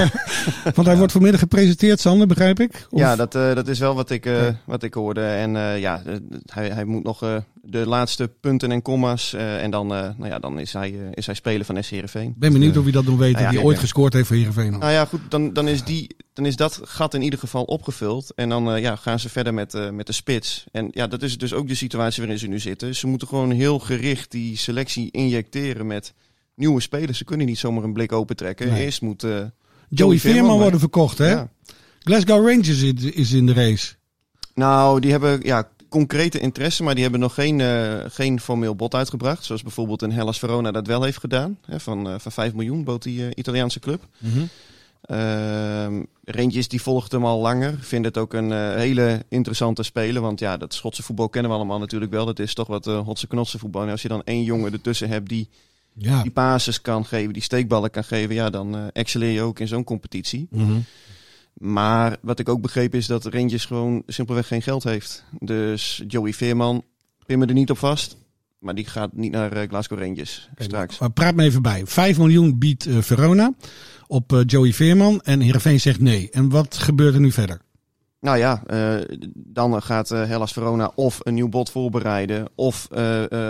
Want 0.74 0.86
hij 0.86 0.96
wordt 0.96 1.12
vanmiddag 1.12 1.40
gepresenteerd, 1.40 2.00
Sander, 2.00 2.26
begrijp 2.26 2.60
ik? 2.60 2.86
Of- 2.90 3.00
Ja, 3.00 3.16
dat, 3.16 3.34
eh, 3.34 3.54
dat 3.54 3.68
is 3.68 3.78
wel 3.78 3.94
wat 3.94 4.10
ik, 4.10 4.26
eh, 4.26 4.46
wat 4.64 4.82
ik 4.82 4.94
hoorde. 4.94 5.24
En 5.26 5.56
eh, 5.56 5.78
ja, 5.80 6.02
hij, 6.46 6.68
hij 6.68 6.84
moet 6.84 7.04
nog 7.04 7.22
eh, 7.22 7.36
de 7.80 7.86
laatste 7.86 8.30
punten 8.40 8.72
en 8.72 8.82
commas. 8.82 9.32
eh, 9.32 9.62
en 9.62 9.70
dan, 9.70 9.94
eh, 9.94 10.00
nou 10.16 10.26
ja, 10.30 10.38
dan 10.38 10.58
is, 10.58 10.72
hij, 10.72 10.90
eh, 10.92 11.06
is 11.14 11.26
hij 11.26 11.34
speler 11.34 11.64
van 11.66 11.82
SC 11.82 11.90
Heerenveen. 11.90 12.34
Ben 12.36 12.52
benieuwd 12.52 12.76
of 12.76 12.82
hij 12.82 12.92
dat 12.92 13.04
nog 13.04 13.18
weet, 13.18 13.32
Nou 13.32 13.44
ja, 13.44 13.48
hij 13.50 13.58
ik 13.58 13.64
ooit 13.64 13.72
ben- 13.74 13.82
gescoord 13.82 14.12
heeft 14.12 14.26
voor 14.26 14.36
Heerenveen. 14.36 14.78
Nou 14.78 14.92
ja, 14.92 15.04
goed, 15.04 15.20
dan, 15.28 15.52
dan, 15.52 15.68
is 15.68 15.84
die, 15.84 16.16
dan 16.32 16.46
is 16.46 16.56
dat 16.56 16.80
gat 16.84 17.14
in 17.14 17.22
ieder 17.22 17.38
geval 17.38 17.62
opgevuld. 17.64 18.32
En 18.34 18.48
dan 18.48 18.80
ja, 18.80 18.96
gaan 18.96 19.18
ze 19.20 19.28
verder 19.28 19.54
met, 19.54 19.90
met 19.92 20.06
de 20.06 20.12
spits. 20.12 20.64
En 20.72 20.88
ja, 20.90 21.06
dat 21.06 21.22
is 21.22 21.38
dus 21.38 21.52
ook 21.52 21.68
de 21.68 21.74
situatie 21.74 22.20
waarin 22.22 22.38
ze 22.40 22.46
nu 22.46 22.58
zitten. 22.58 22.94
Ze 22.94 23.06
moeten 23.06 23.28
gewoon 23.28 23.50
heel 23.50 23.78
gericht 23.78 24.30
die 24.30 24.56
selectie 24.56 25.08
injecteren 25.10 25.86
met 25.86 26.14
nieuwe 26.54 26.80
spelers. 26.80 27.18
Ze 27.18 27.24
kunnen 27.24 27.46
niet 27.46 27.58
zomaar 27.58 27.84
een 27.84 27.92
blik 27.92 28.12
opentrekken. 28.12 28.68
Nee. 28.68 28.84
Eerst 28.84 29.00
moet... 29.02 29.22
eh, 29.24 29.38
Joey 29.88 30.18
Veerman, 30.18 30.58
worden 30.58 30.80
verkocht, 30.80 31.18
hè? 31.18 31.30
ja. 31.30 31.48
Glasgow 32.00 32.48
Rangers 32.48 32.82
is, 32.82 32.92
is 33.02 33.32
in 33.32 33.46
de 33.46 33.52
race. 33.52 33.94
Nou, 34.54 35.00
die 35.00 35.10
hebben 35.10 35.40
ja, 35.42 35.68
concrete 35.94 36.38
interesse, 36.38 36.82
maar 36.82 36.94
die 36.94 37.02
hebben 37.02 37.20
nog 37.20 37.34
geen, 37.34 37.60
eh, 37.60 38.04
geen 38.08 38.40
formeel 38.40 38.74
bod 38.74 38.94
uitgebracht. 38.94 39.44
Zoals 39.44 39.62
bijvoorbeeld 39.62 40.02
een 40.02 40.12
Hellas 40.12 40.38
Verona 40.38 40.70
dat 40.70 40.86
wel 40.86 41.02
heeft 41.02 41.18
gedaan. 41.18 41.58
Hè, 41.66 41.80
van, 41.80 42.08
eh, 42.08 42.14
van 42.18 42.32
5 42.32 42.54
miljoen 42.54 42.84
bood 42.84 43.02
die 43.02 43.22
eh, 43.24 43.30
Italiaanse 43.34 43.80
club. 43.80 44.06
Ehm 45.02 46.02
Rangers 46.24 46.68
die 46.68 46.82
volgt 46.82 47.12
hem 47.12 47.24
al 47.24 47.40
langer. 47.40 47.78
Vindt 47.80 48.06
het 48.06 48.18
ook 48.18 48.32
een 48.34 48.76
hele 48.76 49.24
interessante 49.28 49.82
speler. 49.82 50.22
Want 50.22 50.40
ja, 50.40 50.56
dat 50.56 50.74
Schotse 50.74 51.02
voetbal 51.02 51.28
kennen 51.28 51.50
we 51.50 51.56
allemaal 51.56 51.78
natuurlijk 51.78 52.10
wel. 52.10 52.26
Dat 52.26 52.38
is 52.38 52.54
toch 52.54 52.66
wat 52.66 52.84
hotse 52.84 53.26
knotse 53.26 53.58
voetbal. 53.58 53.82
En 53.82 53.90
als 53.90 54.02
je 54.02 54.08
dan 54.08 54.22
één 54.24 54.42
jongen 54.42 54.72
ertussen 54.72 55.08
hebt 55.08 55.28
die 55.28 55.48
Ja. 55.92 56.22
die 56.22 56.30
passes 56.30 56.80
kan 56.80 57.04
geven, 57.04 57.32
die 57.32 57.42
steekballen 57.42 57.90
kan 57.90 58.04
geven. 58.04 58.34
Ja, 58.34 58.50
dan 58.50 58.90
excelleer 58.92 59.30
je 59.32 59.42
ook 59.42 59.58
in 59.58 59.68
zo'n 59.68 59.84
competitie. 59.84 60.46
Mhm. 60.50 60.78
Maar 61.54 62.16
wat 62.22 62.38
ik 62.38 62.48
ook 62.48 62.60
begreep 62.60 62.94
is 62.94 63.06
dat 63.06 63.24
Rangers 63.24 63.64
gewoon 63.64 64.02
simpelweg 64.06 64.46
geen 64.46 64.62
geld 64.62 64.84
heeft. 64.84 65.24
Dus 65.38 66.02
Joey 66.06 66.32
Veerman, 66.32 66.84
pin 67.26 67.38
me 67.38 67.46
er 67.46 67.54
niet 67.54 67.70
op 67.70 67.78
vast. 67.78 68.16
Maar 68.64 68.74
die 68.74 68.86
gaat 68.86 69.12
niet 69.12 69.32
naar 69.32 69.52
eh, 69.52 69.68
Glasgow 69.68 69.98
Rangers 69.98 70.48
straks. 70.56 70.98
Maar 70.98 71.10
praat 71.10 71.34
me 71.34 71.44
even 71.44 71.62
bij. 71.62 71.86
5 71.86 72.18
miljoen 72.18 72.58
biedt 72.58 72.86
eh, 72.86 72.98
Verona 73.00 73.54
op 74.06 74.32
eh, 74.32 74.40
Joey 74.46 74.72
Veerman 74.72 75.20
en 75.20 75.40
Heerenveen 75.40 75.80
zegt 75.80 76.00
nee. 76.00 76.30
En 76.30 76.48
wat 76.48 76.76
gebeurt 76.76 77.14
er 77.14 77.20
nu 77.20 77.32
verder? 77.32 77.60
Nou 78.20 78.38
ja, 78.38 78.62
dan 79.34 79.82
gaat 79.82 80.08
Hellas 80.08 80.52
Verona 80.52 80.92
of 80.94 81.20
een 81.22 81.34
nieuw 81.34 81.48
bod 81.48 81.70
voorbereiden 81.70 82.48
of 82.54 82.88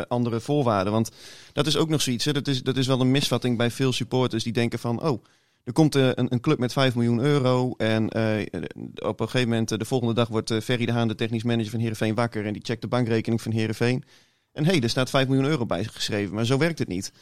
andere 0.08 0.40
voorwaarden. 0.40 0.92
Want 0.92 1.10
dat 1.52 1.66
is 1.66 1.76
ook 1.76 1.88
nog 1.88 2.02
zoiets. 2.02 2.24
Hè. 2.24 2.32
Dat, 2.32 2.48
is, 2.48 2.62
dat 2.62 2.76
is 2.76 2.86
wel 2.86 3.00
een 3.00 3.10
misvatting 3.10 3.56
bij 3.56 3.70
veel 3.70 3.92
supporters 3.92 4.44
die 4.44 4.52
denken 4.52 4.78
van... 4.78 5.02
oh, 5.02 5.24
er 5.64 5.72
komt 5.72 5.94
eh, 5.94 6.08
een, 6.14 6.32
een 6.32 6.40
club 6.40 6.58
met 6.58 6.72
5 6.72 6.94
miljoen 6.94 7.20
euro 7.20 7.74
en 7.76 8.08
eh, 8.08 8.46
op 8.94 9.20
een 9.20 9.28
gegeven 9.28 9.48
moment... 9.48 9.72
eh, 9.72 9.78
de 9.78 9.84
volgende 9.84 10.14
dag 10.14 10.28
wordt 10.28 10.54
Ferry 10.62 10.86
de 10.86 10.92
Haan, 10.92 11.08
de 11.08 11.14
technisch 11.14 11.42
manager 11.42 11.70
van 11.70 11.80
Heerenveen, 11.80 12.14
wakker... 12.14 12.46
en 12.46 12.52
die 12.52 12.64
checkt 12.64 12.82
de 12.82 12.88
bankrekening 12.88 13.42
van 13.42 13.52
Heerenveen. 13.52 14.04
En 14.52 14.64
hé, 14.64 14.70
hey, 14.70 14.80
er 14.80 14.90
staat 14.90 15.10
5 15.10 15.28
miljoen 15.28 15.46
euro 15.46 15.66
bij 15.66 15.84
geschreven, 15.84 16.34
maar 16.34 16.46
zo 16.46 16.58
werkt 16.58 16.78
het 16.78 16.88
niet. 16.88 17.12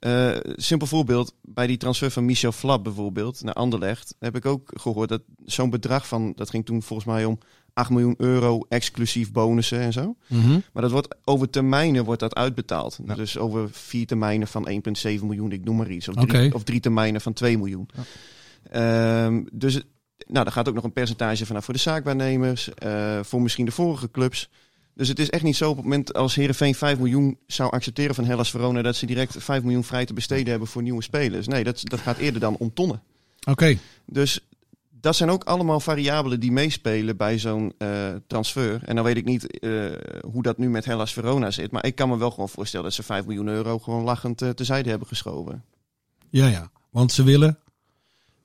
Eh, 0.00 0.36
simpel 0.54 0.86
voorbeeld, 0.86 1.34
bij 1.42 1.66
die 1.66 1.76
transfer 1.76 2.10
van 2.10 2.24
Michel 2.24 2.52
Flap 2.52 2.84
bijvoorbeeld 2.84 3.42
naar 3.42 3.54
Anderlecht... 3.54 4.14
heb 4.18 4.36
ik 4.36 4.46
ook 4.46 4.70
gehoord 4.74 5.08
dat 5.08 5.22
zo'n 5.44 5.70
bedrag 5.70 6.08
van... 6.08 6.32
dat 6.36 6.50
ging 6.50 6.66
toen 6.66 6.82
volgens 6.82 7.08
mij 7.08 7.24
om 7.24 7.38
8 7.72 7.90
miljoen 7.90 8.14
euro 8.18 8.66
exclusief 8.68 9.32
bonussen 9.32 9.80
en 9.80 9.92
zo. 9.92 10.16
Maar 10.72 10.82
dat 10.82 10.90
wordt 10.90 11.16
over 11.24 11.50
termijnen 11.50 12.04
wordt 12.04 12.20
dat 12.20 12.34
uitbetaald. 12.34 12.98
Ja. 13.06 13.14
Dus 13.14 13.38
over 13.38 13.68
vier 13.70 14.06
termijnen 14.06 14.48
van 14.48 14.68
1,7 14.68 14.76
miljoen, 15.02 15.52
ik 15.52 15.64
noem 15.64 15.76
maar 15.76 15.90
iets. 15.90 16.08
Of 16.08 16.14
drie, 16.14 16.54
of 16.54 16.62
drie 16.62 16.80
termijnen 16.80 17.20
van 17.20 17.32
2 17.32 17.58
miljoen. 17.58 17.88
Ehm, 18.70 19.42
dus 19.52 19.74
nou, 20.26 20.44
daar 20.44 20.52
gaat 20.52 20.68
ook 20.68 20.74
nog 20.74 20.84
een 20.84 20.92
percentage 20.92 21.46
vanaf 21.46 21.64
voor 21.64 21.74
de 21.74 21.80
zaakwaarnemers, 21.80 22.74
eh, 22.74 23.18
voor 23.22 23.42
misschien 23.42 23.64
de 23.64 23.72
vorige 23.72 24.10
clubs. 24.10 24.50
Dus 25.00 25.08
het 25.08 25.18
is 25.18 25.30
echt 25.30 25.42
niet 25.42 25.56
zo 25.56 25.70
op 25.70 25.76
het 25.76 25.84
moment 25.84 26.14
als 26.14 26.34
Herenveen 26.34 26.74
5 26.74 26.98
miljoen 26.98 27.38
zou 27.46 27.70
accepteren 27.70 28.14
van 28.14 28.24
Hellas 28.24 28.50
Verona, 28.50 28.82
dat 28.82 28.96
ze 28.96 29.06
direct 29.06 29.34
5 29.38 29.62
miljoen 29.62 29.84
vrij 29.84 30.04
te 30.04 30.12
besteden 30.12 30.48
hebben 30.48 30.68
voor 30.68 30.82
nieuwe 30.82 31.02
spelers. 31.02 31.46
Nee, 31.46 31.64
dat, 31.64 31.80
dat 31.84 32.00
gaat 32.00 32.18
eerder 32.18 32.40
dan 32.40 32.56
om 32.56 32.74
tonnen. 32.74 33.02
Oké. 33.48 33.78
Dus 34.06 34.40
dat 34.90 35.16
zijn 35.16 35.30
ook 35.30 35.44
allemaal 35.44 35.80
variabelen 35.80 36.40
die 36.40 36.52
meespelen 36.52 37.16
bij 37.16 37.38
zo'n 37.38 37.72
eh, 37.78 38.14
transfer. 38.26 38.82
En 38.84 38.94
dan 38.94 39.04
weet 39.04 39.16
ik 39.16 39.24
niet 39.24 39.58
eh, 39.58 39.84
hoe 40.30 40.42
dat 40.42 40.58
nu 40.58 40.70
met 40.70 40.84
Hellas 40.84 41.12
Verona 41.12 41.50
zit. 41.50 41.70
Maar 41.70 41.86
ik 41.86 41.94
kan 41.94 42.08
me 42.08 42.18
wel 42.18 42.30
gewoon 42.30 42.48
voorstellen 42.48 42.86
dat 42.86 42.94
ze 42.94 43.02
5 43.02 43.26
miljoen 43.26 43.48
euro 43.48 43.78
gewoon 43.78 44.04
lachend 44.04 44.42
uh, 44.42 44.48
tezijde 44.48 44.90
hebben 44.90 45.08
geschoven. 45.08 45.64
Ja, 46.30 46.46
ja. 46.46 46.70
Want 46.90 47.12
ze 47.12 47.22
willen. 47.22 47.58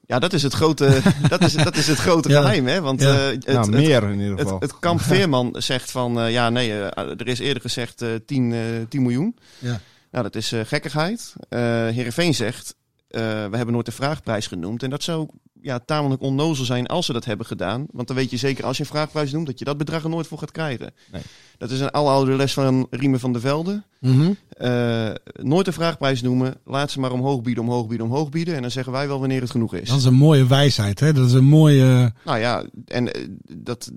Ja, 0.08 0.20
dat 0.20 0.34
is 0.34 0.44
het 0.44 0.54
grote, 0.54 1.02
dat 1.30 1.42
is, 1.42 1.54
dat 1.54 1.76
is 1.76 1.88
het 1.88 1.98
grote 1.98 2.30
Ja. 2.36 2.42
geheim. 2.42 2.68
Hè? 2.68 2.82
Want 2.82 3.02
Ja. 3.02 3.18
eh, 3.18 3.26
het, 3.26 3.46
nou, 3.46 3.60
het- 3.60 3.70
meer 3.70 4.04
in 4.04 4.20
ieder 4.20 4.38
geval. 4.38 4.60
het, 4.60 4.72
het 4.72 4.80
kamp 4.80 5.02
Veerman 5.12 5.56
zegt 5.58 5.92
van, 5.92 6.20
eh, 6.20 6.32
ja 6.32 6.50
nee, 6.50 6.72
eh, 6.90 7.10
er 7.10 7.28
is 7.28 7.40
eerder 7.40 7.62
gezegd 7.62 8.02
eh 8.02 8.10
10, 8.26 8.54
eh 8.54 8.60
10 8.90 9.02
miljoen. 9.02 9.38
Ja. 9.60 9.80
Nou, 10.12 10.24
dat 10.24 10.36
is 10.36 10.54
gekkigheid. 10.64 11.34
Heerenveen 11.50 12.34
zegt, 12.36 12.76
we 13.08 13.20
hebben 13.52 13.72
nooit 13.72 13.86
de 13.86 13.92
vraagprijs 13.92 14.48
genoemd. 14.48 14.84
En 14.84 14.90
dat 14.90 15.04
zou 15.04 15.28
ja, 15.62 15.80
tamelijk 15.80 16.22
onnozel 16.22 16.66
zijn 16.66 16.88
als 16.88 17.06
ze 17.06 17.14
dat 17.14 17.26
hebben 17.26 17.46
gedaan. 17.46 17.86
Want 17.92 18.08
dan 18.08 18.16
weet 18.18 18.30
je 18.30 18.38
zeker 18.38 18.66
als 18.66 18.78
je 18.78 18.84
een 18.84 18.90
vraagprijs 18.90 19.32
noemt, 19.32 19.46
dat 19.46 19.60
je 19.60 19.66
dat 19.66 19.78
bedrag 19.78 20.04
er 20.04 20.10
nooit 20.10 20.28
voor 20.28 20.38
gaat 20.38 20.52
krijgen. 20.52 20.94
Nee. 21.12 21.22
Dat 21.58 21.72
is 21.72 21.80
een 21.80 21.92
aloude 21.92 22.36
les 22.36 22.54
van 22.54 22.88
Riemen 22.90 23.20
van 23.20 23.32
der 23.32 23.42
Velde. 23.42 23.84
Mhm. 24.00 24.32
Eh, 24.50 25.12
nooit 25.42 25.66
de 25.66 25.72
vraagprijs 25.72 26.22
noemen. 26.22 26.56
Laat 26.66 26.92
ze 26.92 27.00
maar 27.00 27.12
omhoog 27.12 27.42
bieden, 27.42 27.64
omhoog 27.64 27.88
bieden, 27.88 28.06
omhoog 28.08 28.30
bieden. 28.30 28.56
En 28.56 28.62
dan 28.62 28.72
zeggen 28.72 28.94
wij 28.94 29.08
wel 29.08 29.20
wanneer 29.20 29.42
het 29.42 29.52
genoeg 29.52 29.74
is. 29.74 29.90
Dat 29.90 29.98
is 29.98 30.04
een 30.06 30.14
mooie 30.14 30.48
wijsheid, 30.48 31.00
hè? 31.00 31.14
Dat 31.14 31.28
is 31.28 31.34
een 31.34 31.44
mooie. 31.46 32.14
Nou 32.26 32.40
ja, 32.40 32.66
en 32.86 33.14
eh, 33.14 33.28
dat, 33.58 33.92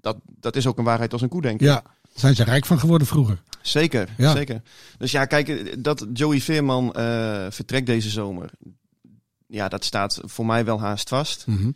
dat, 0.00 0.16
dat 0.40 0.56
is 0.56 0.66
ook 0.66 0.78
een 0.78 0.84
waarheid 0.84 1.12
als 1.12 1.22
een 1.22 1.28
koe, 1.28 1.42
denk 1.42 1.60
ik. 1.60 1.66
Ja, 1.66 1.82
zijn 2.14 2.34
ze 2.34 2.44
rijk 2.44 2.64
van 2.66 2.78
geworden 2.78 3.06
vroeger. 3.06 3.42
Zeker, 3.62 4.08
Ja. 4.16 4.32
zeker. 4.32 4.62
Dus 4.98 5.10
ja, 5.10 5.24
kijk, 5.24 5.48
eh, 5.48 5.74
dat 5.78 6.06
Joey 6.12 6.40
Veerman 6.40 6.92
vertrekt 7.50 7.86
deze 7.86 8.10
zomer. 8.10 8.50
Ja, 9.46 9.68
dat 9.68 9.84
staat 9.84 10.20
voor 10.22 10.46
mij 10.46 10.64
wel 10.64 10.80
haast 10.80 11.08
vast. 11.08 11.46
Mhm. 11.46 11.70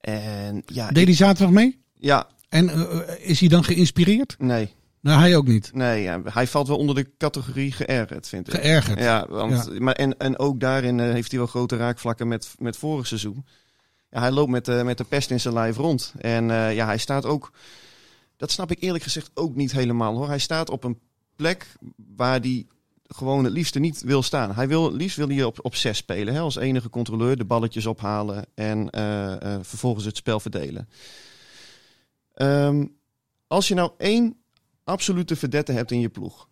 En 0.00 0.62
ja, 0.66 0.90
Deed 0.90 1.06
hij 1.06 1.14
zaterdag 1.14 1.54
mee? 1.54 1.80
ja, 1.98 2.26
En 2.50 2.68
eh, 2.68 3.28
is 3.28 3.40
hij 3.40 3.48
dan 3.48 3.64
geïnspireerd? 3.64 4.34
nee. 4.38 4.78
Nou, 5.02 5.20
hij 5.20 5.36
ook 5.36 5.46
niet. 5.46 5.70
Nee, 5.74 6.02
ja, 6.02 6.20
hij 6.24 6.46
valt 6.46 6.68
wel 6.68 6.76
onder 6.76 6.94
de 6.94 7.10
categorie 7.18 7.72
geërgerd, 7.72 8.28
vind 8.28 8.48
ik. 8.48 8.54
Geërgerd. 8.54 8.98
Ja, 8.98 9.26
want, 9.28 9.78
Maar 9.78 9.94
en, 9.94 10.18
en 10.18 10.38
ook 10.38 10.60
daarin 10.60 11.00
eh, 11.00 11.10
heeft 11.10 11.30
hij 11.30 11.38
wel 11.38 11.48
grote 11.48 11.76
raakvlakken 11.76 12.28
met, 12.28 12.54
met 12.58 12.76
vorig 12.76 13.06
seizoen. 13.06 13.44
Ja, 14.10 14.20
hij 14.20 14.30
loopt 14.30 14.50
met, 14.50 14.68
eh, 14.68 14.82
met 14.82 14.98
de 14.98 15.04
pest 15.04 15.30
in 15.30 15.40
zijn 15.40 15.54
lijf 15.54 15.76
rond. 15.76 16.14
En 16.18 16.50
eh, 16.50 16.74
ja, 16.74 16.86
hij 16.86 16.98
staat 16.98 17.26
ook... 17.26 17.52
Dat 18.36 18.50
snap 18.50 18.70
ik 18.70 18.82
eerlijk 18.82 19.04
gezegd 19.04 19.30
ook 19.34 19.54
niet 19.54 19.72
helemaal 19.72 20.16
hoor. 20.16 20.28
Hij 20.28 20.38
staat 20.38 20.70
op 20.70 20.84
een 20.84 20.98
plek 21.36 21.66
waar 22.16 22.40
hij 22.40 22.66
gewoon 23.06 23.44
het 23.44 23.52
liefste 23.52 23.78
niet 23.78 24.02
wil 24.02 24.22
staan. 24.22 24.54
Hij 24.54 24.68
wil, 24.68 24.84
het 24.84 24.94
liefst 24.94 25.16
wil 25.16 25.28
hij 25.28 25.44
op, 25.44 25.58
op 25.62 25.74
zes 25.74 25.96
spelen. 25.96 26.34
Hè, 26.34 26.40
als 26.40 26.56
enige 26.56 26.90
controleur 26.90 27.36
de 27.36 27.44
balletjes 27.44 27.86
ophalen 27.86 28.44
en 28.54 28.90
eh, 28.90 29.54
eh, 29.54 29.60
vervolgens 29.62 30.04
het 30.04 30.16
spel 30.16 30.40
verdelen. 30.40 30.88
Ehm, 32.40 32.84
als 33.46 33.68
je 33.68 33.74
nou 33.74 33.90
één 33.98 34.36
absolute 34.84 35.36
verdette 35.36 35.72
hebt 35.72 35.90
in 35.90 36.00
je 36.00 36.08
ploeg. 36.08 36.48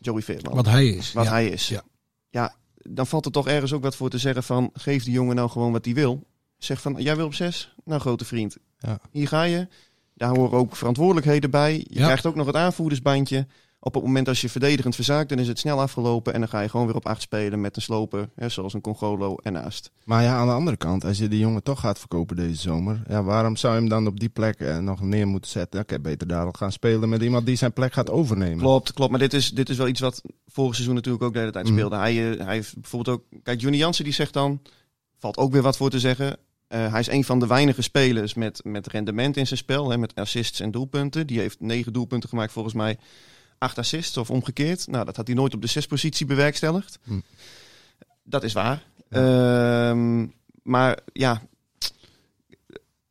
Joey 0.00 0.22
Veerman 0.22 0.54
Wat 0.54 0.66
hij 0.66 0.86
is. 0.88 1.12
wat 1.12 1.24
ja. 1.24 1.30
hij 1.30 1.48
is. 1.48 1.68
Ja. 1.68 1.82
Ja. 2.30 2.54
dan 2.82 3.06
valt 3.06 3.24
er 3.24 3.32
toch 3.32 3.48
ergens 3.48 3.72
ook 3.72 3.82
wat 3.82 3.96
voor 3.96 4.10
te 4.10 4.18
zeggen 4.18 4.42
van... 4.42 4.70
geef 4.72 5.04
die 5.04 5.12
jongen 5.12 5.36
nou 5.36 5.50
gewoon 5.50 5.72
wat 5.72 5.84
hij 5.84 5.94
wil. 5.94 6.26
Zeg 6.58 6.80
van, 6.80 6.94
jij 6.98 7.16
wil 7.16 7.26
op 7.26 7.34
zes? 7.34 7.74
Nou, 7.84 8.00
grote 8.00 8.24
vriend. 8.24 8.56
Ja. 8.78 9.00
Hier 9.10 9.28
ga 9.28 9.42
je. 9.42 9.68
Daar 10.14 10.36
horen 10.36 10.58
ook 10.58 10.76
verantwoordelijkheden 10.76 11.50
bij. 11.50 11.74
Je 11.74 11.98
Ja. 11.98 12.04
krijgt 12.04 12.26
ook 12.26 12.34
nog 12.34 12.46
het 12.46 12.54
aanvoerdersbandje. 12.56 13.46
Op 13.80 13.94
het 13.94 14.02
moment 14.02 14.28
als 14.28 14.40
je 14.40 14.48
verdedigend 14.48 14.94
verzaakt, 14.94 15.28
dan 15.28 15.38
is 15.38 15.48
het 15.48 15.58
snel 15.58 15.80
afgelopen. 15.80 16.32
En 16.34 16.40
dan 16.40 16.48
ga 16.48 16.60
je 16.60 16.68
gewoon 16.68 16.86
weer 16.86 16.94
op 16.94 17.06
acht 17.06 17.22
spelen 17.22 17.60
met 17.60 17.76
een 17.76 17.82
sloper. 17.82 18.28
Hè, 18.34 18.48
zoals 18.48 18.74
een 18.74 18.80
Congolo 18.80 19.36
ernaast. 19.42 19.90
Maar 20.04 20.22
ja, 20.22 20.36
aan 20.36 20.46
de 20.46 20.52
andere 20.52 20.76
kant, 20.76 21.04
als 21.04 21.18
je 21.18 21.28
die 21.28 21.38
jongen 21.38 21.62
toch 21.62 21.80
gaat 21.80 21.98
verkopen 21.98 22.36
deze 22.36 22.60
zomer, 22.60 23.02
ja, 23.08 23.22
waarom 23.22 23.56
zou 23.56 23.74
je 23.74 23.80
hem 23.80 23.88
dan 23.88 24.06
op 24.06 24.20
die 24.20 24.28
plek 24.28 24.60
eh, 24.60 24.78
nog 24.78 25.00
neer 25.00 25.26
moeten 25.26 25.50
zetten? 25.50 25.80
Oké, 25.80 26.00
beter 26.00 26.26
daar 26.28 26.44
al 26.44 26.52
gaan 26.52 26.72
spelen 26.72 27.08
met 27.08 27.22
iemand 27.22 27.46
die 27.46 27.56
zijn 27.56 27.72
plek 27.72 27.92
gaat 27.92 28.10
overnemen. 28.10 28.58
Klopt, 28.58 28.92
klopt. 28.92 29.10
Maar 29.10 29.20
dit 29.20 29.32
is, 29.34 29.50
dit 29.50 29.68
is 29.68 29.76
wel 29.76 29.88
iets 29.88 30.00
wat 30.00 30.22
vorig 30.46 30.74
seizoen 30.74 30.94
natuurlijk 30.94 31.24
ook 31.24 31.32
de 31.32 31.38
hele 31.38 31.52
tijd 31.52 31.64
Mhm. 31.64 31.74
speelde. 31.74 31.96
Hij, 31.96 32.32
eh, 32.32 32.44
hij 32.44 32.54
heeft 32.54 32.74
bijvoorbeeld 32.80 33.16
ook... 33.16 33.24
Kijk, 33.42 33.60
Johnny 33.60 33.78
Jansen 33.78 34.04
die 34.04 34.12
zegt 34.12 34.32
dan... 34.32 34.60
Valt 35.18 35.36
ook 35.36 35.52
weer 35.52 35.62
wat 35.62 35.76
voor 35.76 35.90
te 35.90 35.98
zeggen. 36.00 36.36
Eh, 36.68 36.90
hij 36.90 37.00
is 37.00 37.08
een 37.08 37.24
van 37.24 37.38
de 37.38 37.46
weinige 37.46 37.82
spelers 37.82 38.34
met, 38.34 38.60
met 38.64 38.86
rendement 38.86 39.36
in 39.36 39.46
zijn 39.46 39.58
spel. 39.58 39.90
Hè, 39.90 39.98
met 39.98 40.14
assists 40.14 40.60
en 40.60 40.70
doelpunten. 40.70 41.26
Die 41.26 41.38
heeft 41.38 41.60
negen 41.60 41.92
doelpunten 41.92 42.28
gemaakt 42.28 42.52
volgens 42.52 42.74
mij. 42.74 42.98
Acht 43.58 43.78
assists 43.78 44.16
of 44.16 44.30
omgekeerd. 44.30 44.86
Nou, 44.86 45.04
dat 45.04 45.16
had 45.16 45.26
hij 45.26 45.36
nooit 45.36 45.54
op 45.54 45.60
de 45.62 45.66
zespositie 45.68 46.26
bewerkstelligd. 46.26 46.98
Hm. 47.04 47.20
Dat 48.24 48.42
is 48.44 48.52
waar. 48.52 48.82
Ehm, 49.10 50.26
maar 50.62 50.98
ja... 51.12 51.42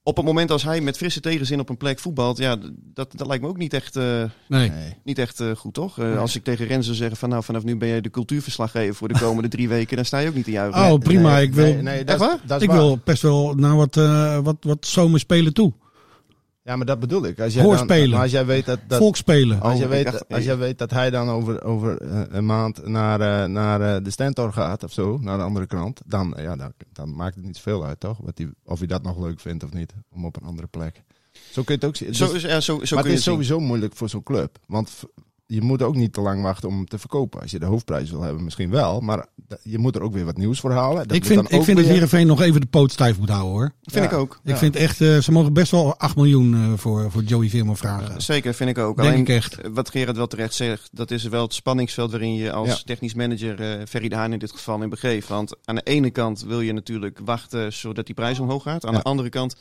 Op 0.04 0.18
het 0.18 0.25
moment 0.25 0.51
als 0.51 0.63
hij 0.63 0.82
met 0.82 0.98
frisse 0.98 1.20
tegenzin 1.20 1.60
op 1.60 1.70
een 1.70 1.77
plek 1.77 2.00
voetbalt... 2.00 2.38
Ja, 2.38 2.58
dat, 2.94 3.12
dat 3.18 3.27
lijkt 3.27 3.44
me 3.44 3.50
ook 3.50 3.58
niet 3.58 3.74
echt... 3.74 3.96
eh, 3.96 4.24
Nee. 4.48 4.72
Niet 5.04 5.20
echt 5.20 5.39
eh, 5.39 5.51
goed, 5.56 5.74
toch? 5.74 6.00
Eh, 6.00 6.20
Als 6.20 6.36
ik 6.36 6.44
tegen 6.44 6.66
Rens 6.68 6.86
zou 6.86 6.98
zeggen 6.98 7.18
van 7.18 7.30
nou, 7.30 7.44
vanaf 7.44 7.63
nu 7.63 7.75
ben 7.77 7.88
jij 7.88 8.01
de 8.01 8.10
cultuurverslaggever 8.10 8.96
voor 8.96 9.08
de 9.08 9.20
komende 9.25 9.50
drie 9.50 9.68
weken, 9.70 9.96
dan 9.96 10.06
sta 10.06 10.18
je 10.20 10.27
ook 10.27 10.36
niet 10.36 10.44
te 10.46 10.51
juichen. 10.51 10.92
Oh, 10.92 11.00
prima. 11.00 11.34
Nee, 11.34 11.44
ik 11.46 11.54
wil, 11.54 11.66
nee, 11.66 11.82
nee, 11.82 12.04
dat, 12.04 12.20
dat 12.46 12.58
is 12.58 12.62
ik 12.62 12.68
waar. 12.70 12.77
wil 12.77 13.00
best 13.04 13.22
wel 13.22 13.54
naar 13.54 13.75
wat, 13.75 13.98
eh 13.98 14.39
wat, 14.39 14.58
wat 14.60 14.86
zomerspelen 14.86 15.54
toe. 15.54 15.74
Ja, 16.68 16.76
maar 16.76 16.86
dat 16.86 17.00
bedoel 17.00 17.26
ik. 17.26 17.40
Als 17.40 17.54
jij 17.54 17.64
Hoorspelen. 17.64 18.02
Dan, 18.02 18.10
maar 18.10 18.22
als 18.22 18.32
jij 18.32 18.46
weet 18.46 18.66
dat, 18.66 18.80
dat 18.88 18.98
Volksspelen. 19.00 19.62
Als, 19.62 19.78
je 19.78 19.84
Oh, 19.84 19.90
weet, 19.90 20.06
dacht- 20.06 20.30
als 20.30 20.44
jij 20.44 20.58
weet 20.58 20.78
dat 20.78 20.92
hij 20.92 21.10
dan 21.10 21.30
over, 21.30 21.64
over 21.64 22.02
eh, 22.02 22.22
een 22.30 22.46
maand 22.46 22.88
naar, 22.88 23.22
eh, 23.22 23.50
naar 23.50 23.82
eh, 23.96 24.04
de 24.04 24.10
Stentor 24.10 24.54
gaat 24.54 24.84
of 24.84 24.92
zo, 24.92 25.18
naar 25.22 25.38
de 25.38 25.44
andere 25.44 25.66
kant, 25.66 26.02
dan, 26.06 26.34
ja, 26.38 26.56
dan, 26.56 26.74
dan 26.92 27.16
maakt 27.16 27.36
het 27.36 27.44
niet 27.46 27.56
zoveel 27.56 27.86
uit, 27.86 28.00
toch? 28.00 28.18
Wat 28.22 28.36
die, 28.36 28.50
of 28.64 28.78
hij 28.78 28.88
dat 28.88 29.04
nog 29.04 29.18
leuk 29.20 29.40
vindt 29.40 29.64
of 29.64 29.74
niet, 29.74 29.94
om 30.12 30.26
op 30.26 30.36
een 30.42 30.48
andere 30.48 30.68
plek. 30.68 31.04
Zo 31.52 31.64
kun 31.64 31.64
je 31.66 31.74
het 31.74 31.86
ook 31.86 31.96
zien. 31.96 32.16
Zo, 32.16 32.32
Dus- 32.34 32.42
ja, 32.42 32.60
zo, 32.60 32.60
zo 32.60 32.78
maar 32.78 32.86
kun 32.88 32.98
het 32.98 33.06
je 33.06 33.12
is 33.14 33.24
zien. 33.24 33.34
sowieso 33.34 33.60
moeilijk 33.60 33.96
voor 33.96 34.10
zo'n 34.10 34.24
club. 34.24 34.58
Want 34.66 34.90
je 35.50 35.62
moet 35.62 35.82
ook 35.82 35.96
niet 35.96 36.13
te 36.13 36.22
lang 36.22 36.42
wachten 36.42 36.70
om 36.70 36.75
hem 36.75 36.86
te 36.86 36.98
verkopen. 37.00 37.42
Als 37.42 37.51
je 37.51 37.60
de 37.60 37.66
hoofdprijs 37.66 38.10
wil 38.12 38.22
hebben, 38.22 38.44
misschien 38.44 38.70
wel. 38.70 39.00
Maar 39.00 39.25
je 39.63 39.77
moet 39.77 39.96
er 39.96 40.01
ook 40.01 40.13
weer 40.13 40.25
wat 40.25 40.38
nieuws 40.38 40.60
voor 40.60 40.72
halen. 40.72 40.96
Dat 40.96 41.06
ik 41.06 41.12
moet 41.18 41.25
vind, 41.27 41.36
dan 41.39 41.46
ik 41.51 41.54
ook 41.58 41.63
vind 41.63 41.77
dat 41.77 41.86
weer- 41.86 41.94
Heerenveen 41.96 42.27
nog 42.27 42.42
even 42.42 42.62
de 42.62 42.68
poot 42.68 42.92
stijf 42.92 43.20
moet 43.20 43.30
houden 43.30 43.51
hoor. 43.51 43.72
Vind 43.82 44.06
Ja. 44.06 44.12
ik 44.12 44.18
ook. 44.18 44.39
Ik 44.44 44.50
Ja. 44.51 44.58
vind 44.58 44.75
echt, 44.75 45.01
eh, 45.01 45.18
ze 45.18 45.32
mogen 45.32 45.54
best 45.54 45.72
wel 45.72 45.98
8 45.98 46.16
miljoen 46.16 46.54
eh, 46.54 46.74
voor, 46.75 47.12
voor 47.12 47.24
Joey 47.24 47.50
Veerman 47.50 47.77
vragen. 47.77 48.22
Zeker, 48.22 48.54
vind 48.54 48.70
ik 48.70 48.77
ook. 48.77 48.96
Denk 48.98 49.08
Alleen, 49.10 49.22
ik 49.22 49.30
echt. 49.30 49.58
eh, 49.62 49.70
wat 49.74 49.89
Gerard 49.89 50.18
wel 50.18 50.27
terecht 50.27 50.54
zegt, 50.54 50.89
dat 50.92 51.12
is 51.12 51.24
wel 51.24 51.44
het 51.44 51.54
spanningsveld 51.54 52.12
waarin 52.12 52.36
je 52.36 52.51
als 52.51 52.68
Ja. 52.68 52.77
technisch 52.86 53.13
manager 53.13 53.60
eh 53.62 53.86
Ferry 53.88 54.08
de 54.10 54.16
Haan 54.16 54.34
in 54.34 54.39
dit 54.39 54.51
geval 54.51 54.82
in 54.82 54.89
begeeft. 54.89 55.27
Want 55.27 55.56
aan 55.66 55.75
de 55.75 55.82
ene 55.84 56.10
kant 56.10 56.42
wil 56.44 56.62
je 56.62 56.74
natuurlijk 56.74 57.20
wachten 57.25 57.74
zodat 57.74 58.06
die 58.06 58.16
prijs 58.16 58.39
omhoog 58.39 58.63
gaat. 58.63 58.86
Aan 58.86 58.92
Ja. 58.94 58.98
de 58.98 59.04
andere 59.04 59.30
kant 59.30 59.56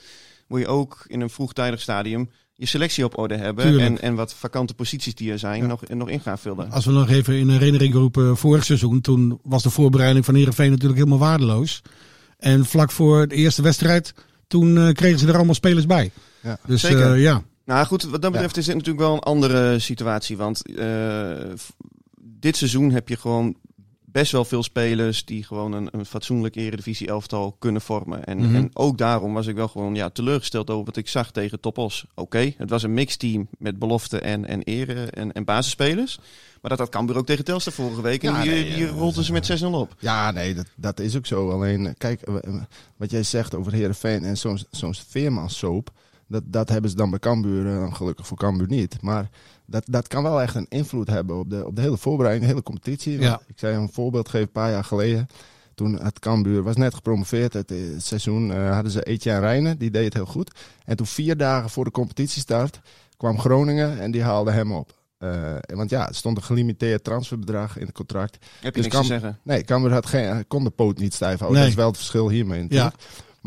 wil 0.48 0.58
je 0.58 0.66
ook 0.66 1.04
in 1.06 1.20
een 1.20 1.30
vroegtijdig 1.30 1.80
stadium 1.80 2.30
je 2.56 2.66
selectie 2.66 3.04
op 3.04 3.18
orde 3.18 3.36
hebben. 3.36 3.64
Tuurlijk. 3.64 3.86
En, 3.88 4.00
en 4.00 4.14
wat 4.14 4.34
vakante 4.34 4.74
posities 4.74 5.14
die 5.14 5.32
er 5.32 5.38
zijn, 5.38 5.60
Ja. 5.60 5.66
nog, 5.66 5.88
nog 5.88 6.08
in 6.08 6.20
gaan 6.20 6.38
vullen. 6.38 6.70
Als 6.70 6.84
we 6.84 6.92
nog 6.92 7.10
even 7.10 7.34
in 7.34 7.48
herinnering 7.48 7.94
roepen, 7.94 8.36
vorig 8.36 8.64
seizoen, 8.64 9.00
toen 9.00 9.38
was 9.42 9.62
de 9.62 9.70
voorbereiding 9.70 10.24
van 10.24 10.34
Heerenveen 10.34 10.70
natuurlijk 10.70 10.98
helemaal 10.98 11.18
waardeloos. 11.28 11.82
En 12.38 12.64
vlak 12.64 12.90
voor 12.90 13.28
de 13.28 13.34
eerste 13.34 13.62
wedstrijd, 13.62 14.14
toen 14.46 14.78
eh, 14.78 14.92
kregen 14.92 15.18
ze 15.18 15.26
er 15.28 15.34
allemaal 15.36 15.54
spelers 15.54 15.86
bij. 15.86 16.10
Ja. 16.42 16.58
Dus 16.66 16.80
Zeker. 16.80 17.12
eh, 17.12 17.22
ja, 17.22 17.42
Nou 17.64 17.86
goed, 17.86 18.02
wat 18.02 18.22
dat 18.22 18.32
betreft 18.32 18.56
is 18.56 18.64
dit 18.64 18.74
natuurlijk 18.74 19.04
wel 19.06 19.14
een 19.14 19.20
andere 19.20 19.78
situatie. 19.78 20.36
Want 20.36 20.66
eh, 20.76 21.30
dit 22.20 22.56
seizoen 22.56 22.90
heb 22.90 23.08
je 23.08 23.16
gewoon 23.16 23.56
best 24.16 24.32
wel 24.32 24.44
veel 24.44 24.62
spelers 24.62 25.24
die 25.24 25.44
gewoon 25.44 25.72
een, 25.72 25.88
een 25.92 26.06
fatsoenlijk 26.06 26.56
eredivisie 26.56 27.08
elftal 27.08 27.56
kunnen 27.58 27.80
vormen. 27.80 28.24
En, 28.24 28.38
Mhm. 28.38 28.54
en 28.54 28.70
ook 28.72 28.98
daarom 28.98 29.34
was 29.34 29.46
ik 29.46 29.54
wel 29.54 29.68
gewoon 29.68 29.94
ja, 29.94 30.10
teleurgesteld 30.10 30.70
over 30.70 30.84
wat 30.84 30.96
ik 30.96 31.08
zag 31.08 31.30
tegen 31.30 31.60
Topos. 31.60 32.04
Oké, 32.14 32.52
het 32.56 32.70
was 32.70 32.82
een 32.82 32.94
mixteam 32.94 33.48
met 33.58 33.78
belofte 33.78 34.18
en, 34.20 34.46
en 34.46 34.62
ere 34.62 35.04
en, 35.04 35.32
en 35.32 35.44
basisspelers. 35.44 36.18
Maar 36.60 36.70
dat 36.70 36.78
had 36.78 36.88
Cambuur 36.88 37.16
ook 37.16 37.26
tegen 37.26 37.44
Telstar 37.44 37.72
vorige 37.72 38.00
week. 38.02 38.22
En 38.22 38.32
Ja, 38.32 38.42
die, 38.42 38.50
nee, 38.50 38.74
die 38.74 38.86
eh, 38.86 38.90
rolden 38.90 39.24
ze 39.24 39.32
met 39.32 39.62
6-0 39.62 39.64
op. 39.66 39.94
Ja, 39.98 40.30
nee, 40.30 40.54
dat, 40.54 40.66
dat 40.76 41.00
is 41.00 41.16
ook 41.16 41.26
zo. 41.26 41.50
Alleen, 41.50 41.86
eh, 41.86 41.92
kijk, 41.98 42.20
eh, 42.22 42.34
eh, 42.44 42.54
wat 42.96 43.10
jij 43.10 43.22
zegt 43.22 43.54
over 43.54 43.72
Heerenveen 43.72 44.24
en 44.24 44.36
zo'n 44.36 44.58
zo'n 44.70 44.94
Veerman-soap, 45.08 45.90
dat, 46.28 46.42
dat 46.46 46.68
hebben 46.68 46.90
ze 46.90 46.96
dan 46.96 47.10
bij 47.10 47.18
Cambuur, 47.18 47.66
eh, 47.82 47.94
gelukkig 47.94 48.26
voor 48.26 48.36
Cambuur 48.36 48.66
niet. 48.68 49.02
Maar 49.02 49.28
dat, 49.66 49.82
dat 49.86 50.08
kan 50.08 50.22
wel 50.22 50.42
echt 50.42 50.54
een 50.54 50.66
invloed 50.68 51.08
hebben 51.08 51.38
op 51.38 51.50
de, 51.50 51.66
op 51.66 51.76
de 51.76 51.82
hele 51.82 51.96
voorbereiding, 51.96 52.44
de 52.46 52.50
hele 52.52 52.64
competitie. 52.64 53.20
Ja. 53.20 53.40
Ik 53.46 53.58
zei 53.58 53.76
een 53.76 53.92
voorbeeld 53.92 54.28
geven, 54.28 54.46
een 54.46 54.52
paar 54.52 54.70
jaar 54.70 54.84
geleden. 54.84 55.26
Toen 55.74 55.98
het 56.02 56.18
Cambuur 56.18 56.62
was 56.62 56.76
net 56.76 56.94
gepromoveerd, 56.94 57.52
het, 57.52 57.70
eh, 57.70 57.78
het 57.92 58.04
seizoen 58.04 58.52
eh, 58.52 58.70
hadden 58.72 58.92
ze 58.92 59.02
Etienne 59.02 59.40
Rijnen, 59.40 59.78
die 59.78 59.90
deed 59.90 60.04
het 60.04 60.14
heel 60.14 60.26
goed. 60.26 60.50
En 60.84 60.96
toen 60.96 61.06
vier 61.06 61.36
dagen 61.36 61.70
voor 61.70 61.84
de 61.84 61.90
competitiestart 61.90 62.80
kwam 63.16 63.38
Groningen 63.38 64.00
en 64.00 64.10
die 64.10 64.22
haalde 64.22 64.50
hem 64.50 64.72
op. 64.72 64.94
Eh, 65.18 65.54
want 65.66 65.90
ja, 65.90 66.08
er 66.08 66.14
stond 66.14 66.36
een 66.36 66.42
gelimiteerd 66.42 67.04
transferbedrag 67.04 67.76
in 67.78 67.86
het 67.86 67.94
contract. 67.94 68.32
Heb 68.60 68.74
je 68.74 68.82
Dus 68.82 68.82
niks 68.82 68.94
kan- 68.94 69.02
te 69.02 69.08
zeggen. 69.08 69.38
Nee, 69.42 69.62
Cambuur 69.64 69.92
had 69.92 70.06
geen, 70.06 70.46
kon 70.46 70.64
de 70.64 70.70
poot 70.70 70.98
niet 70.98 71.14
stijf 71.14 71.38
houden. 71.38 71.58
Nee. 71.60 71.60
Dat 71.60 71.70
is 71.70 71.78
wel 71.80 71.86
het 71.88 71.96
verschil 71.96 72.28
hiermee 72.30 72.62
natuurlijk. 72.62 72.94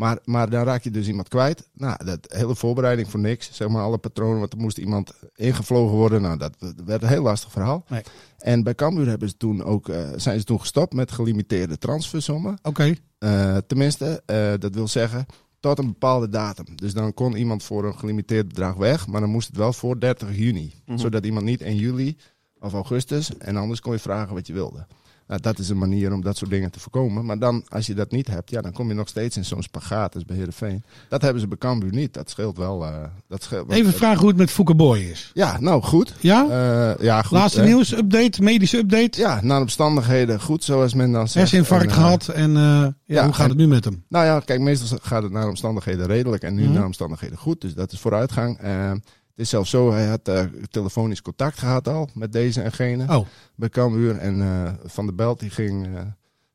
Maar, 0.00 0.18
maar 0.24 0.50
dan 0.50 0.64
raak 0.64 0.82
je 0.82 0.90
dus 0.90 1.06
iemand 1.06 1.28
kwijt. 1.28 1.68
Nou, 1.72 2.04
dat 2.04 2.18
hele 2.28 2.54
voorbereiding 2.54 3.10
voor 3.10 3.20
niks. 3.20 3.48
Zeg 3.52 3.68
maar 3.68 3.82
alle 3.82 3.98
patronen, 3.98 4.38
want 4.38 4.52
er 4.52 4.58
moest 4.58 4.78
iemand 4.78 5.12
ingevlogen 5.34 5.96
worden. 5.96 6.22
Nou, 6.22 6.36
dat 6.36 6.54
werd 6.84 7.02
een 7.02 7.08
heel 7.08 7.22
lastig 7.22 7.52
verhaal. 7.52 7.84
Nee. 7.88 8.02
En 8.38 8.62
bij 8.62 8.74
Cambuur 8.74 9.06
hebben 9.06 9.28
ze 9.28 9.36
toen 9.36 9.64
ook, 9.64 9.88
eh, 9.88 10.08
zijn 10.16 10.38
ze 10.38 10.44
toen 10.44 10.60
gestopt 10.60 10.92
met 10.92 11.12
gelimiteerde 11.12 11.78
transfersommen. 11.78 12.58
oké. 12.62 12.94
Eh, 13.18 13.56
tenminste, 13.66 14.22
eh, 14.26 14.52
dat 14.58 14.74
wil 14.74 14.88
zeggen, 14.88 15.26
tot 15.60 15.78
een 15.78 15.86
bepaalde 15.86 16.28
datum. 16.28 16.76
Dus 16.76 16.94
dan 16.94 17.14
kon 17.14 17.36
iemand 17.36 17.62
voor 17.62 17.84
een 17.84 17.98
gelimiteerd 17.98 18.48
bedrag 18.48 18.74
weg, 18.74 19.06
maar 19.06 19.20
dan 19.20 19.30
moest 19.30 19.46
het 19.46 19.56
wel 19.56 19.72
voor 19.72 20.00
30 20.00 20.36
juni. 20.36 20.74
Mhm. 20.86 20.98
Zodat 20.98 21.24
iemand 21.24 21.44
niet 21.44 21.60
in 21.60 21.76
juli 21.76 22.16
of 22.60 22.72
augustus 22.72 23.38
en 23.38 23.56
anders 23.56 23.80
kon 23.80 23.92
je 23.92 23.98
vragen 23.98 24.34
wat 24.34 24.46
je 24.46 24.52
wilde. 24.52 24.86
Nou, 25.30 25.42
dat 25.42 25.58
is 25.58 25.68
een 25.68 25.78
manier 25.78 26.12
om 26.12 26.22
dat 26.22 26.36
soort 26.36 26.50
dingen 26.50 26.70
te 26.70 26.80
voorkomen. 26.80 27.24
Maar 27.24 27.38
dan, 27.38 27.64
als 27.68 27.86
je 27.86 27.94
dat 27.94 28.10
niet 28.10 28.26
hebt, 28.26 28.50
ja, 28.50 28.60
dan 28.60 28.72
kom 28.72 28.88
je 28.88 28.94
nog 28.94 29.08
steeds 29.08 29.36
in 29.36 29.44
zo'n 29.44 29.62
spagaat 29.62 30.14
als 30.14 30.24
bij 30.24 30.36
Heerenveen. 30.36 30.82
Dat 31.08 31.22
hebben 31.22 31.40
ze 31.40 31.48
bij 31.48 31.58
Cambuur 31.58 31.92
niet. 31.92 32.14
Dat 32.14 32.30
scheelt 32.30 32.56
wel. 32.56 32.84
eh, 32.86 32.92
dat 33.28 33.42
scheelt, 33.42 33.70
Even 33.70 33.92
vragen 33.92 34.18
hoe 34.18 34.28
het 34.28 34.36
met 34.36 34.50
Fouke 34.50 34.74
Boy 34.74 34.98
is. 34.98 35.30
Ja, 35.34 35.60
nou 35.60 35.82
goed. 35.82 36.14
Ja? 36.20 36.46
Eh, 36.50 37.04
ja, 37.04 37.22
goed. 37.22 37.38
Laatste 37.38 37.60
hè. 37.60 37.66
nieuws, 37.66 37.92
update, 37.96 38.42
medische 38.42 38.78
update. 38.78 39.20
Ja, 39.20 39.40
naar 39.42 39.56
de 39.56 39.62
omstandigheden 39.62 40.40
goed, 40.40 40.64
zoals 40.64 40.94
men 40.94 41.12
dan 41.12 41.28
zegt. 41.28 41.34
Herseninfarct 41.34 41.84
En, 41.84 41.90
eh, 41.90 41.94
gehad 41.94 42.28
en 42.28 42.52
ja, 42.52 42.94
ja, 43.06 43.24
hoe 43.24 43.32
gaat 43.32 43.42
en- 43.44 43.48
het 43.48 43.58
nu 43.58 43.66
met 43.66 43.84
hem? 43.84 44.04
Nou 44.08 44.24
ja, 44.24 44.40
kijk, 44.40 44.60
meestal 44.60 44.98
gaat 45.02 45.22
het 45.22 45.32
naar 45.32 45.48
omstandigheden 45.48 46.06
redelijk 46.06 46.42
en 46.42 46.54
nu 46.54 46.64
Mhm. 46.64 46.72
naar 46.72 46.84
omstandigheden 46.84 47.38
goed. 47.38 47.60
Dus 47.60 47.74
dat 47.74 47.92
is 47.92 47.98
vooruitgang. 48.00 48.58
Is 49.40 49.48
zelfs 49.48 49.70
zo, 49.70 49.92
hij 49.92 50.06
had 50.06 50.28
eh, 50.28 50.44
telefonisch 50.70 51.22
contact 51.22 51.58
gehad 51.58 51.88
al 51.88 52.08
met 52.14 52.32
deze 52.32 52.62
en 52.62 52.72
gene 52.72 53.16
Oh, 53.16 53.26
bij 53.54 53.68
Cambuur. 53.68 54.16
En 54.16 54.40
eh, 54.42 54.72
Van 54.84 55.06
der 55.06 55.14
Belt 55.14 55.40
die 55.40 55.50
ging 55.50 55.86
eh, 55.86 56.02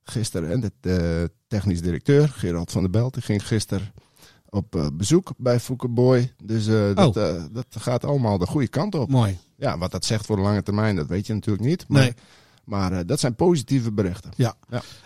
gisteren, 0.04 0.52
en 0.52 0.72
de, 0.82 1.32
technisch 1.48 1.82
directeur 1.82 2.30
Gerald 2.30 2.72
van 2.72 2.82
der 2.82 2.92
Belt, 2.92 3.14
die 3.14 3.24
ging 3.24 3.48
gisteren 3.48 3.94
op 4.50 4.92
bezoek 4.94 5.32
bij 5.38 5.60
Fouke 5.60 5.88
Boy. 5.88 6.34
Dus 6.44 6.66
dat, 6.96 7.18
eh, 7.18 7.44
dat 7.52 7.66
gaat 7.70 8.06
allemaal 8.06 8.38
de 8.38 8.46
goede 8.46 8.68
kant 8.68 8.96
op. 8.96 9.10
mooi. 9.10 9.38
Ja, 9.58 9.78
wat 9.78 9.92
dat 9.92 10.06
zegt 10.06 10.26
voor 10.26 10.36
de 10.36 10.42
lange 10.42 10.64
termijn, 10.64 10.96
dat 10.96 11.08
weet 11.08 11.28
je 11.28 11.34
natuurlijk 11.34 11.66
niet. 11.66 11.86
Maar, 11.88 12.02
Nee. 12.02 12.14
maar 12.64 13.06
dat 13.06 13.20
zijn 13.20 13.36
positieve 13.36 13.92
berichten. 13.92 14.32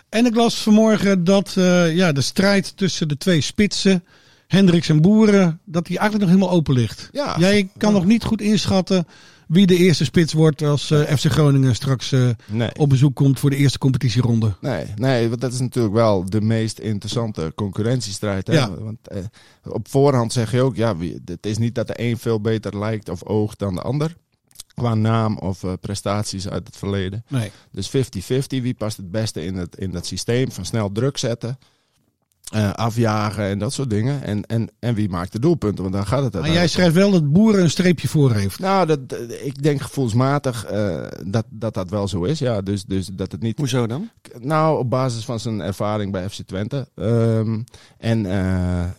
En 0.10 0.26
ik 0.26 0.36
las 0.36 0.62
vanmorgen 0.64 1.24
dat 1.24 1.52
ja, 1.92 2.12
de 2.12 2.22
strijd 2.22 2.78
tussen 2.78 3.08
de 3.08 3.18
twee 3.18 3.42
spitsen, 3.42 4.04
Hendricks 4.50 4.90
en 4.90 5.02
Boeren, 5.02 5.60
dat 5.66 5.86
die 5.86 5.98
eigenlijk 5.98 6.30
nog 6.30 6.36
helemaal 6.38 6.58
open 6.58 6.74
ligt. 6.74 7.10
Ja, 7.12 7.36
Jij 7.40 7.70
kan 7.78 7.92
ja. 7.92 7.98
nog 7.98 8.06
niet 8.08 8.24
goed 8.24 8.42
inschatten 8.42 9.08
wie 9.48 9.68
de 9.68 9.76
eerste 9.76 10.04
spits 10.04 10.34
wordt 10.34 10.62
als 10.62 10.92
eh, 10.92 11.00
FC 11.02 11.26
Groningen 11.32 11.76
straks 11.76 12.12
eh, 12.12 12.30
Nee. 12.48 12.70
op 12.76 12.90
bezoek 12.90 13.16
komt 13.16 13.40
voor 13.40 13.50
de 13.50 13.56
eerste 13.56 13.78
competitieronde. 13.78 14.56
Nee, 14.62 14.86
nee, 14.96 15.30
want 15.30 15.42
dat 15.42 15.54
is 15.54 15.60
natuurlijk 15.60 15.94
wel 15.94 16.30
de 16.30 16.42
meest 16.42 16.80
interessante 16.80 17.52
concurrentiestrijd. 17.56 18.48
Hè? 18.48 18.54
Ja. 18.54 18.74
Want 18.80 19.08
eh, 19.08 19.18
op 19.64 19.88
voorhand 19.90 20.34
zeg 20.34 20.52
je 20.52 20.62
ook, 20.62 20.76
ja, 20.76 20.98
wie, 20.98 21.22
het 21.26 21.46
is 21.46 21.58
niet 21.58 21.76
dat 21.76 21.88
de 21.88 22.02
een 22.02 22.18
veel 22.18 22.42
beter 22.42 22.80
lijkt 22.80 23.10
of 23.10 23.24
oogt 23.24 23.60
dan 23.60 23.76
de 23.76 23.82
ander. 23.82 24.16
Qua 24.74 24.94
naam 24.94 25.38
of 25.38 25.64
prestaties 25.82 26.48
uit 26.50 26.68
het 26.68 26.78
verleden. 26.78 27.24
Nee. 27.28 27.52
Dus 27.72 27.90
50-50, 27.90 28.00
wie 28.48 28.74
past 28.74 28.98
het 28.98 29.12
beste 29.12 29.46
in 29.46 29.56
het, 29.56 29.76
in 29.78 29.92
dat 29.92 30.06
systeem 30.06 30.52
van 30.52 30.66
snel 30.66 30.92
druk 30.92 31.18
zetten, 31.18 31.58
eh, 32.50 32.74
afjagen 32.74 33.44
en 33.44 33.60
dat 33.60 33.74
soort 33.74 33.90
dingen. 33.90 34.24
En, 34.24 34.46
en, 34.46 34.70
en 34.80 34.96
wie 34.96 35.10
maakt 35.10 35.32
de 35.32 35.40
doelpunten, 35.40 35.84
want 35.84 35.96
daar 35.96 36.06
gaat 36.06 36.24
het 36.24 36.34
Maar 36.34 36.52
jij 36.52 36.68
schrijft 36.68 36.96
wel 36.96 37.12
dat 37.12 37.32
Boeren 37.32 37.62
een 37.62 37.70
streepje 37.70 38.08
voor 38.08 38.34
heeft. 38.34 38.60
nou, 38.60 38.86
dat, 38.86 39.10
dat- 39.10 39.20
ik 39.44 39.64
denk 39.64 39.82
gevoelsmatig 39.82 40.66
eh, 40.66 41.06
dat, 41.26 41.46
dat 41.50 41.74
dat 41.74 41.90
wel 41.90 42.08
zo 42.08 42.24
is. 42.24 42.40
Ja, 42.40 42.62
dus, 42.62 42.86
dus 42.86 43.10
dat 43.14 43.32
het 43.32 43.42
niet. 43.42 43.58
Hoezo 43.58 43.88
dan? 43.88 44.10
Nou, 44.40 44.80
op 44.80 44.90
basis 44.90 45.26
van 45.26 45.40
zijn 45.40 45.62
ervaring 45.62 46.12
bij 46.12 46.30
FC 46.30 46.42
Twente. 46.46 46.88
Ehm, 46.96 47.60
en 47.98 48.26
eh, 48.26 48.84
eh, 48.84 48.90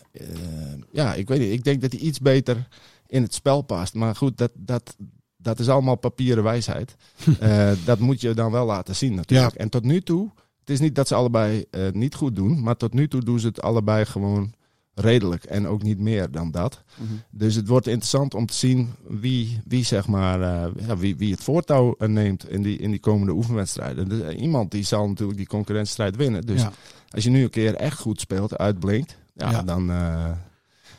ja, 0.91 1.13
ik 1.13 1.27
weet 1.27 1.39
niet. 1.39 1.51
Ik 1.51 1.63
denk 1.63 1.81
dat 1.81 1.91
hij 1.91 2.01
iets 2.01 2.19
beter 2.19 2.67
in 3.07 3.21
het 3.21 3.33
spel 3.33 3.61
past. 3.61 3.93
Maar 3.93 4.15
goed, 4.15 4.37
dat, 4.37 4.51
dat, 4.55 4.95
dat 5.37 5.59
is 5.59 5.69
allemaal 5.69 5.95
papieren 5.97 6.43
wijsheid. 6.43 6.95
Eh, 7.39 7.71
dat 7.85 7.99
moet 7.99 8.21
je 8.21 8.33
dan 8.33 8.51
wel 8.51 8.65
laten 8.65 8.95
zien 8.95 9.15
natuurlijk. 9.15 9.55
En 9.55 9.69
tot 9.69 9.83
nu 9.83 10.01
toe, 10.01 10.29
het 10.61 10.69
is 10.69 10.79
niet 10.79 10.95
dat 10.95 11.07
ze 11.07 11.15
allebei 11.15 11.65
eh, 11.71 11.81
niet 11.91 12.15
goed 12.15 12.35
doen. 12.35 12.61
Maar 12.63 12.77
tot 12.77 12.93
nu 12.93 13.07
toe 13.07 13.23
doen 13.23 13.39
ze 13.39 13.47
het 13.47 13.61
allebei 13.61 14.05
gewoon 14.05 14.53
redelijk. 14.93 15.43
En 15.43 15.67
ook 15.67 15.83
niet 15.83 15.99
meer 15.99 16.31
dan 16.31 16.51
dat. 16.51 16.83
Mhm. 16.97 17.13
Dus 17.31 17.55
het 17.55 17.67
wordt 17.67 17.87
interessant 17.87 18.33
om 18.33 18.45
te 18.45 18.53
zien 18.53 18.89
wie, 19.07 19.59
wie, 19.65 19.85
zeg 19.85 20.07
maar, 20.07 20.41
eh, 20.41 20.71
ja, 20.87 20.97
wie, 20.97 21.15
wie 21.17 21.31
het 21.31 21.43
voortouw 21.43 21.95
eh, 21.97 22.07
neemt 22.07 22.49
in 22.49 22.61
die, 22.61 22.77
in 22.77 22.91
die 22.91 22.99
komende 22.99 23.33
oefenwedstrijden. 23.33 24.09
Dus, 24.09 24.33
iemand 24.35 24.71
die 24.71 24.83
zal 24.83 25.07
natuurlijk 25.07 25.37
die 25.37 25.47
concurrentiestrijd 25.47 26.15
winnen. 26.15 26.41
Dus 26.41 26.61
Ja. 26.61 26.71
als 27.09 27.23
je 27.23 27.29
nu 27.29 27.43
een 27.43 27.49
keer 27.49 27.75
echt 27.75 27.99
goed 27.99 28.19
speelt, 28.19 28.57
uitblinkt, 28.57 29.17
ja, 29.35 29.51
Ja. 29.51 29.61
dan... 29.63 29.89
eh, 29.91 30.31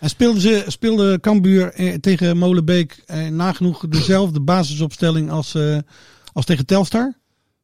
En 0.01 0.09
speelde, 0.09 0.40
ze, 0.40 0.64
speelde 0.66 1.20
Cambuur 1.20 1.72
eh, 1.72 1.94
tegen 1.94 2.37
Molenbeek 2.37 3.03
eh, 3.07 3.27
nagenoeg 3.29 3.88
dezelfde 3.88 4.40
basisopstelling 4.40 5.31
als, 5.31 5.55
eh, 5.55 5.79
als 6.33 6.44
tegen 6.44 6.66
Telstar? 6.66 7.14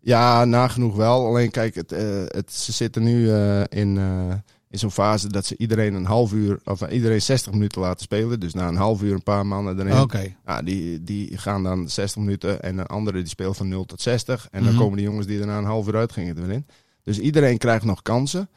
Ja, 0.01 0.45
nagenoeg 0.45 0.97
wel. 0.97 1.27
Alleen 1.27 1.51
kijk, 1.51 1.75
het, 1.75 1.93
eh, 1.93 2.23
het, 2.27 2.53
ze 2.53 2.73
zitten 2.73 3.03
nu 3.03 3.31
eh, 3.33 3.61
in, 3.69 3.99
eh, 3.99 4.35
in 4.71 4.79
zo'n 4.79 4.91
fase 4.91 5.29
dat 5.29 5.47
ze 5.47 5.55
iedereen 5.59 5.95
een 5.95 6.05
half 6.05 6.33
uur, 6.33 6.61
of 6.65 6.89
iedereen 6.91 7.23
60 7.23 7.53
minuten 7.53 7.81
laten 7.81 8.03
spelen. 8.03 8.41
Dus 8.41 8.55
na 8.55 8.69
een 8.69 8.77
half 8.77 9.03
uur 9.03 9.13
een 9.13 9.23
paar 9.23 9.47
mannen 9.47 9.79
erin. 9.79 9.93
Ja, 10.47 10.63
die, 10.63 11.03
die 11.03 11.39
gaan 11.39 11.63
dan 11.63 11.89
60 11.89 12.23
minuten 12.23 12.63
en 12.63 12.79
een 12.79 12.87
andere 12.87 13.19
die 13.19 13.29
speelt 13.29 13.57
van 13.57 13.69
0 13.69 13.85
tot 13.85 14.01
60. 14.01 14.49
En 14.51 14.63
dan 14.63 14.73
Mhm. 14.73 14.83
komen 14.83 14.97
de 14.97 15.03
jongens 15.03 15.27
die 15.27 15.41
er 15.41 15.47
na 15.47 15.59
een 15.59 15.65
half 15.65 15.87
uur 15.87 15.97
uitgingen 15.97 16.43
erin. 16.43 16.67
Dus 17.03 17.19
iedereen 17.19 17.59
krijgt 17.59 17.85
nog 17.85 18.03
kansen. 18.03 18.49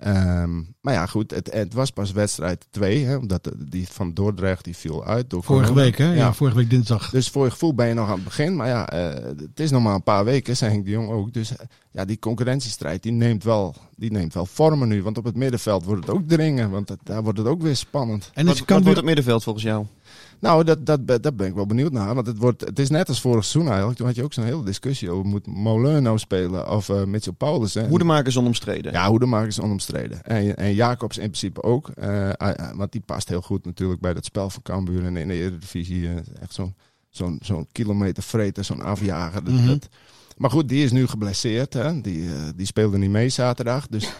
Ehm, 0.00 0.62
maar 0.80 0.94
ja, 0.94 1.06
goed, 1.06 1.30
het, 1.30 1.52
het 1.52 1.74
was 1.74 1.90
pas 1.90 2.12
wedstrijd 2.12 2.66
2. 2.70 3.04
Hè, 3.04 3.16
omdat 3.16 3.44
de- 3.44 3.68
die 3.68 3.88
van 3.88 4.14
Dordrecht 4.14 4.64
die 4.64 4.76
viel 4.76 5.04
uit. 5.04 5.30
Door 5.30 5.42
Vorige 5.44 5.74
week, 5.74 5.98
hè? 5.98 6.12
Ja. 6.14 6.32
vorige 6.32 6.56
week 6.56 6.70
dinsdag. 6.70 7.10
Dus 7.10 7.28
voor 7.28 7.44
je 7.44 7.50
gevoel 7.50 7.74
ben 7.74 7.86
je 7.88 7.94
nog 7.94 8.08
aan 8.08 8.14
het 8.14 8.24
begin. 8.24 8.56
Maar 8.56 8.68
ja, 8.68 8.88
eh, 8.88 9.24
het 9.36 9.60
is 9.60 9.70
nog 9.70 9.82
maar 9.82 9.94
een 9.94 10.02
paar 10.02 10.24
weken, 10.24 10.56
zei 10.56 10.70
Henk 10.72 10.84
de 10.84 10.90
Jong 10.90 11.08
ook. 11.10 11.32
Dus 11.32 11.52
ja, 11.90 12.04
die 12.04 12.18
concurrentiestrijd 12.18 13.02
die 13.02 13.12
neemt, 13.12 13.44
wel, 13.44 13.74
die 14.00 14.12
neemt 14.12 14.34
wel 14.34 14.46
vormen 14.46 14.88
nu. 14.88 15.02
Want 15.02 15.18
op 15.18 15.24
het 15.24 15.36
middenveld 15.36 15.84
wordt 15.84 16.06
het 16.06 16.14
ook 16.16 16.28
dringen. 16.28 16.70
Want 16.70 16.96
daar 17.02 17.22
wordt 17.22 17.38
het 17.38 17.46
ook 17.46 17.62
weer 17.62 17.76
spannend. 17.76 18.30
En 18.34 18.44
Wat, 18.44 18.52
is 18.54 18.58
wat 18.58 18.68
Cambuur... 18.68 18.84
wordt 18.84 18.98
het 18.98 19.06
middenveld 19.06 19.42
volgens 19.42 19.64
jou? 19.64 19.86
Nou, 20.40 20.64
dat, 20.64 20.86
dat, 20.86 21.06
ben- 21.06 21.22
dat 21.22 21.36
ben 21.36 21.46
ik 21.46 21.54
wel 21.54 21.66
benieuwd 21.66 21.92
naar. 21.92 22.14
Want 22.14 22.26
het, 22.26 22.38
wordt, 22.38 22.60
het 22.60 22.78
is 22.78 22.88
net 22.90 23.08
als 23.08 23.20
vorig 23.20 23.44
seizoen 23.44 23.66
eigenlijk. 23.66 23.96
Toen 23.98 24.06
had 24.06 24.16
je 24.16 24.22
ook 24.24 24.32
zo'n 24.32 24.44
hele 24.44 24.64
discussie 24.64 25.10
over 25.10 25.26
moet 25.26 25.46
Molen 25.46 26.02
nou 26.02 26.18
spelen 26.18 26.70
of 26.70 26.88
eh 26.88 27.04
Mitchell 27.04 27.32
Paulus. 27.32 27.74
Hè? 27.74 27.88
Hoedemakers 27.88 28.36
onomstreden. 28.36 28.92
Ja, 28.92 29.08
Hoedemakers 29.08 29.58
is 29.58 29.64
onomstreden. 29.64 30.22
En, 30.24 30.56
en 30.56 30.74
Jacobs 30.74 31.16
in 31.16 31.22
principe 31.26 31.62
ook. 31.62 31.88
Eh, 31.88 32.30
ah, 32.32 32.54
ah, 32.54 32.76
want 32.76 32.92
die 32.92 33.02
past 33.06 33.28
heel 33.28 33.42
goed 33.42 33.64
natuurlijk 33.64 34.00
bij 34.00 34.14
dat 34.14 34.24
spel 34.24 34.50
van 34.50 34.62
Cambuur. 34.62 35.04
En 35.04 35.16
in 35.16 35.28
de 35.28 35.34
Eredivisie 35.34 36.08
eh, 36.08 36.16
echt 36.40 36.54
zo'n 36.54 36.74
zo'n 37.10 37.38
zo'n 37.42 37.66
kilometer 37.72 38.22
vreten, 38.22 38.64
zo'n 38.64 38.82
afjager. 38.82 39.44
Dat, 39.44 39.66
dat- 39.66 39.88
Maar 40.40 40.50
goed, 40.50 40.68
die 40.68 40.84
is 40.84 40.92
nu 40.92 41.06
geblesseerd. 41.06 41.72
Hè? 41.74 42.00
Die, 42.00 42.26
eh, 42.28 42.34
die 42.56 42.66
speelde 42.66 42.98
niet 42.98 43.10
mee 43.10 43.28
zaterdag. 43.28 43.86
Dus, 43.88 44.12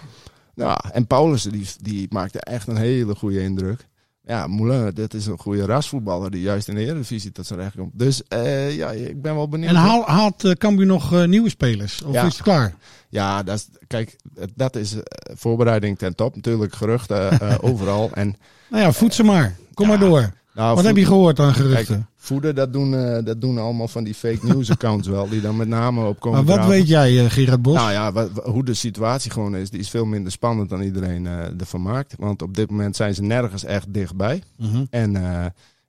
ja, 0.55 0.79
en 0.93 1.07
Paulus 1.07 1.43
die, 1.43 1.67
die 1.83 2.07
maakte 2.11 2.41
echt 2.41 2.69
een 2.69 2.77
hele 2.77 3.15
goede 3.15 3.43
indruk. 3.43 3.89
Ja, 4.25 4.47
Moulin, 4.47 4.91
dat 4.95 5.15
is 5.15 5.27
een 5.27 5.39
goede 5.39 5.65
rasvoetballer 5.65 6.31
die 6.31 6.41
juist 6.43 6.69
in 6.69 6.75
de 6.75 6.81
Eredivisie 6.85 7.33
tot 7.33 7.47
zijn 7.47 7.59
recht 7.61 7.77
komt. 7.77 7.99
Dus 7.99 8.23
eh, 8.29 8.77
ja, 8.77 8.91
ik 8.91 9.23
ben 9.23 9.35
wel 9.35 9.49
benieuwd. 9.49 9.71
En 9.71 9.77
haal, 9.77 10.05
haalt 10.07 10.45
eh, 10.45 10.53
Cambuur 10.53 10.87
nog 10.87 11.27
nieuwe 11.27 11.49
spelers? 11.49 12.03
Of 12.03 12.13
Ja. 12.15 12.27
is 12.27 12.33
het 12.33 12.43
klaar? 12.43 12.75
Ja, 13.09 13.43
dat 13.43 13.57
is, 13.59 13.69
kijk, 13.87 14.17
dat 14.55 14.77
is 14.77 14.95
voorbereiding 15.35 15.99
ten 15.99 16.15
top. 16.15 16.35
Natuurlijk 16.35 16.75
geruchten 16.75 17.41
overal. 17.71 18.11
En, 18.13 18.37
Nou 18.71 18.83
ja, 18.83 18.93
voed 18.93 19.15
ze 19.15 19.23
maar. 19.23 19.57
Kom 19.75 19.89
Ja. 19.89 19.97
maar 19.97 20.09
door. 20.09 20.33
Nou, 20.61 20.75
Wat 20.77 20.85
heb 20.85 20.97
je 20.97 21.05
gehoord 21.07 21.39
aan 21.41 21.55
geruchten? 21.55 21.95
Kijk, 21.97 22.07
voeden, 22.17 22.55
dat 22.55 22.73
doen, 22.73 22.95
eh, 22.95 23.25
dat 23.25 23.41
doen 23.41 23.59
allemaal 23.59 23.89
van 23.89 24.05
die 24.05 24.15
fake 24.15 24.47
news 24.47 24.71
accounts 24.77 25.09
wel. 25.09 25.29
Die 25.29 25.41
dan 25.41 25.57
met 25.57 25.69
name 25.69 26.05
opkomen. 26.07 26.39
maar 26.39 26.47
wat 26.47 26.57
draven. 26.57 26.73
weet 26.75 26.89
jij, 26.89 27.25
eh, 27.25 27.31
Gerard 27.31 27.63
Bos? 27.63 27.75
Nou 27.75 27.91
ja, 27.93 28.13
wat- 28.13 28.31
hoe 28.45 28.65
de 28.65 28.75
situatie 28.75 29.31
gewoon 29.31 29.57
is, 29.57 29.71
die 29.71 29.81
is 29.81 29.91
veel 29.91 30.05
minder 30.05 30.33
spannend 30.33 30.69
dan 30.69 30.81
iedereen 30.83 31.27
eh 31.27 31.61
ervan 31.61 31.83
maakt. 31.83 32.15
Want 32.19 32.43
op 32.43 32.55
dit 32.55 32.71
moment 32.71 32.97
zijn 32.97 33.15
ze 33.15 33.23
nergens 33.23 33.65
echt 33.65 33.93
dichtbij. 33.95 34.43
Mhm. 34.57 34.85
En, 34.91 35.17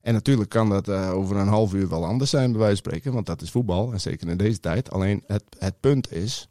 en 0.02 0.14
natuurlijk 0.14 0.50
kan 0.50 0.70
dat 0.70 0.90
over 0.90 1.38
een 1.38 1.48
half 1.48 1.74
uur 1.74 1.90
wel 1.90 2.06
anders 2.06 2.30
zijn, 2.30 2.52
bij 2.52 2.60
wijze 2.60 2.82
van 2.82 2.92
spreken. 2.92 3.14
Want 3.14 3.26
dat 3.26 3.42
is 3.42 3.52
voetbal, 3.52 3.92
en 3.94 4.02
zeker 4.02 4.28
in 4.30 4.38
deze 4.38 4.60
tijd. 4.60 4.92
Alleen 4.92 5.24
het, 5.28 5.44
het 5.60 5.74
punt 5.80 6.12
is, 6.12 6.48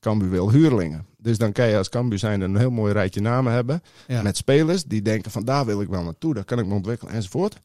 Cambuur 0.00 0.30
wil 0.30 0.50
huurlingen. 0.50 1.06
Dus 1.22 1.38
dan 1.38 1.52
kan 1.52 1.68
je 1.68 1.76
als 1.76 1.88
Cambuur 1.88 2.18
zijn 2.18 2.40
een 2.40 2.56
heel 2.56 2.70
mooi 2.70 2.92
rijtje 2.92 3.20
namen 3.20 3.52
hebben. 3.52 3.82
Ja. 4.06 4.22
Met 4.22 4.36
spelers 4.36 4.84
die 4.84 5.02
denken 5.02 5.30
van 5.30 5.44
daar 5.44 5.66
wil 5.66 5.80
ik 5.80 5.88
wel 5.88 6.02
naartoe, 6.02 6.34
daar 6.34 6.44
kan 6.44 6.58
ik 6.58 6.66
me 6.66 6.74
ontwikkelen 6.74 7.14
enzovoort. 7.14 7.60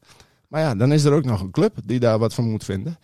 Maar 0.48 0.60
ja, 0.60 0.74
dan 0.74 0.92
is 0.92 1.04
er 1.04 1.12
ook 1.12 1.24
nog 1.24 1.40
een 1.40 1.50
club 1.50 1.76
die 1.84 2.00
daar 2.00 2.18
wat 2.18 2.34
van 2.34 2.50
moet 2.50 2.64
vinden. 2.64 2.98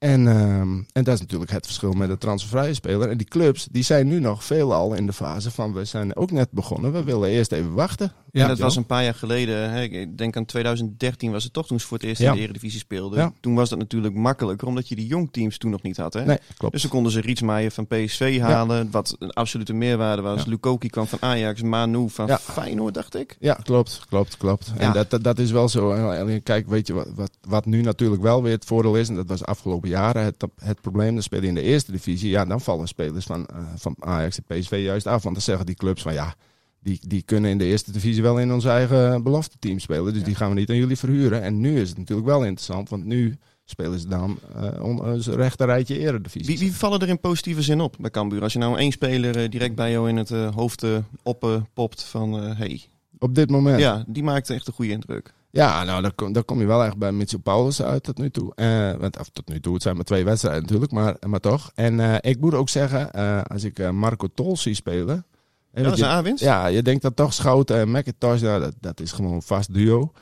En, 0.00 0.28
ehm, 0.28 0.78
en 0.92 1.04
dat 1.04 1.14
is 1.14 1.20
natuurlijk 1.20 1.50
het 1.50 1.66
verschil 1.66 1.92
met 1.92 2.08
de 2.08 2.18
transfervrije 2.18 2.74
speler. 2.74 3.08
En 3.08 3.16
die 3.16 3.26
clubs 3.26 3.68
die 3.70 3.82
zijn 3.82 4.08
nu 4.08 4.20
nog 4.20 4.44
veelal 4.44 4.94
in 4.94 5.06
de 5.06 5.12
fase 5.12 5.50
van 5.50 5.72
we 5.72 5.84
zijn 5.84 6.16
ook 6.16 6.30
net 6.30 6.50
begonnen. 6.50 6.92
We 6.92 7.04
willen 7.04 7.28
eerst 7.28 7.52
even 7.52 7.72
wachten. 7.72 8.12
Ja. 8.32 8.42
en 8.42 8.48
dat 8.48 8.58
was 8.58 8.76
een 8.76 8.86
paar 8.86 9.04
jaar 9.04 9.14
geleden. 9.14 9.70
Hè, 9.70 9.82
ik 9.82 10.18
denk 10.18 10.36
aan 10.36 10.44
2013 10.44 11.30
was 11.32 11.44
het 11.44 11.52
toch 11.52 11.66
toen 11.66 11.80
ze 11.80 11.86
voor 11.86 11.96
het 11.98 12.06
eerst 12.06 12.20
Ja. 12.20 12.30
in 12.30 12.36
de 12.36 12.42
Eredivisie 12.42 12.78
speelden. 12.80 13.18
Ja. 13.18 13.32
Toen 13.40 13.54
was 13.54 13.68
dat 13.68 13.78
natuurlijk 13.78 14.14
makkelijker, 14.14 14.68
omdat 14.68 14.88
je 14.88 14.94
die 14.96 15.06
jongteams 15.06 15.58
toen 15.58 15.70
nog 15.70 15.82
niet 15.82 15.96
had. 15.96 16.14
Hè? 16.14 16.24
Nee, 16.24 16.38
klopt. 16.56 16.72
Dus 16.72 16.82
dan 16.82 16.90
konden 16.90 17.12
ze 17.12 17.20
Rietsmaier 17.20 17.70
van 17.70 17.86
PSV 17.86 18.40
halen, 18.40 18.90
wat 18.90 19.16
een 19.18 19.30
absolute 19.30 19.72
meerwaarde 19.72 20.22
was. 20.22 20.42
Ja. 20.44 20.50
Lukoki 20.50 20.88
kwam 20.88 21.06
van 21.06 21.18
Ajax, 21.22 21.62
Manu 21.62 22.08
van 22.08 22.26
Ja. 22.26 22.38
Feyenoord, 22.38 22.94
dacht 22.94 23.14
ik. 23.16 23.36
Ja, 23.40 23.54
klopt, 23.54 24.04
klopt, 24.08 24.36
klopt. 24.36 24.72
En 24.76 24.92
dat, 24.92 25.10
dat, 25.10 25.24
dat 25.24 25.38
is 25.38 25.50
wel 25.50 25.68
zo. 25.68 25.92
En 25.92 26.42
kijk, 26.42 26.68
weet 26.68 26.86
je 26.86 26.92
wat, 26.92 27.08
wat, 27.14 27.30
wat 27.48 27.66
nu 27.66 27.82
natuurlijk 27.82 28.22
wel 28.22 28.42
weer 28.42 28.52
het 28.52 28.64
voordeel 28.64 28.96
is, 28.96 29.08
en 29.08 29.14
dat 29.14 29.28
was 29.28 29.44
afgelopen 29.44 29.88
jaren 29.90 30.24
het, 30.24 30.44
het 30.62 30.80
probleem, 30.80 31.14
dan 31.14 31.22
speel 31.22 31.42
je 31.42 31.48
in 31.48 31.54
de 31.54 31.62
eerste 31.62 31.92
divisie, 31.92 32.30
ja, 32.30 32.44
dan 32.44 32.60
vallen 32.60 32.88
spelers 32.88 33.26
van, 33.26 33.46
eh, 33.46 33.56
van 33.76 33.96
Ajax 33.98 34.38
en 34.38 34.44
PSV 34.44 34.80
juist 34.84 35.06
af, 35.06 35.22
want 35.22 35.34
dan 35.34 35.44
zeggen 35.44 35.66
die 35.66 35.74
clubs 35.74 36.02
van 36.02 36.12
ja, 36.12 36.34
die, 36.80 37.00
die 37.06 37.22
kunnen 37.22 37.50
in 37.50 37.58
de 37.58 37.64
eerste 37.64 37.92
divisie 37.92 38.22
wel 38.22 38.38
in 38.38 38.52
ons 38.52 38.64
eigen 38.64 39.22
belofte 39.22 39.56
team 39.58 39.78
spelen. 39.78 40.12
Dus 40.12 40.22
die 40.22 40.34
gaan 40.34 40.48
we 40.48 40.54
niet 40.54 40.70
aan 40.70 40.76
jullie 40.76 40.96
verhuren. 40.96 41.42
En 41.42 41.60
nu 41.60 41.80
is 41.80 41.88
het 41.88 41.98
natuurlijk 41.98 42.28
wel 42.28 42.44
interessant, 42.44 42.88
want 42.88 43.04
nu 43.04 43.36
spelen 43.64 44.00
ze 44.00 44.08
dan 44.08 44.38
uh, 44.56 44.82
ons 44.82 45.26
rechter 45.26 45.66
rijtje 45.66 45.98
eredivisie. 45.98 46.46
Wie, 46.46 46.58
wie 46.58 46.76
vallen 46.76 47.00
er 47.00 47.08
in 47.08 47.20
positieve 47.20 47.62
zin 47.62 47.80
op 47.80 47.96
bij 48.00 48.10
Cambuur? 48.10 48.42
Als 48.42 48.52
je 48.52 48.58
nou 48.58 48.78
één 48.78 48.92
speler 48.92 49.42
uh, 49.42 49.48
direct 49.48 49.74
bij 49.74 49.90
jou 49.90 50.08
in 50.08 50.16
het 50.16 50.30
uh, 50.30 50.54
hoofd 50.54 50.86
oppopt 51.22 52.02
van 52.02 52.34
hey. 52.34 52.80
Op 53.18 53.34
dit 53.34 53.50
moment? 53.50 53.80
Ja, 53.80 54.04
die 54.06 54.22
maakt 54.22 54.50
echt 54.50 54.66
een 54.66 54.72
goede 54.72 54.92
indruk. 54.92 55.34
Ja, 55.50 55.84
nou, 55.84 56.02
daar 56.02 56.12
kom, 56.12 56.32
daar 56.32 56.44
kom 56.44 56.60
je 56.60 56.66
wel 56.66 56.84
echt 56.84 56.96
bij 56.96 57.12
Mitchell 57.12 57.38
Paulus 57.38 57.82
uit 57.82 58.02
tot 58.02 58.18
nu 58.18 58.30
toe. 58.30 58.52
Uh, 58.56 58.92
want, 59.00 59.18
of, 59.18 59.28
tot 59.28 59.48
nu 59.48 59.60
toe, 59.60 59.74
het 59.74 59.82
zijn 59.82 59.96
maar 59.96 60.04
twee 60.04 60.24
wedstrijden 60.24 60.62
natuurlijk, 60.62 60.92
maar, 60.92 61.16
maar 61.26 61.40
toch. 61.40 61.70
En 61.74 61.98
uh, 61.98 62.14
ik 62.20 62.40
moet 62.40 62.54
ook 62.54 62.68
zeggen, 62.68 63.10
uh, 63.16 63.40
als 63.42 63.64
ik 63.64 63.92
Marco 63.92 64.28
Tol 64.34 64.56
zie 64.56 64.74
spelen... 64.74 65.24
Ja, 65.72 65.82
dat 65.82 65.92
is 65.92 66.00
een 66.00 66.06
aanwinst. 66.06 66.42
Ja, 66.42 66.66
je 66.66 66.82
denkt 66.82 67.02
dat 67.02 67.16
toch 67.16 67.32
Schouten 67.32 67.76
en 67.76 67.90
McIntosh, 67.90 68.40
nou, 68.40 68.60
dat, 68.60 68.74
dat 68.80 69.00
is 69.00 69.12
gewoon 69.12 69.32
een 69.32 69.42
vast 69.42 69.74
duo. 69.74 70.12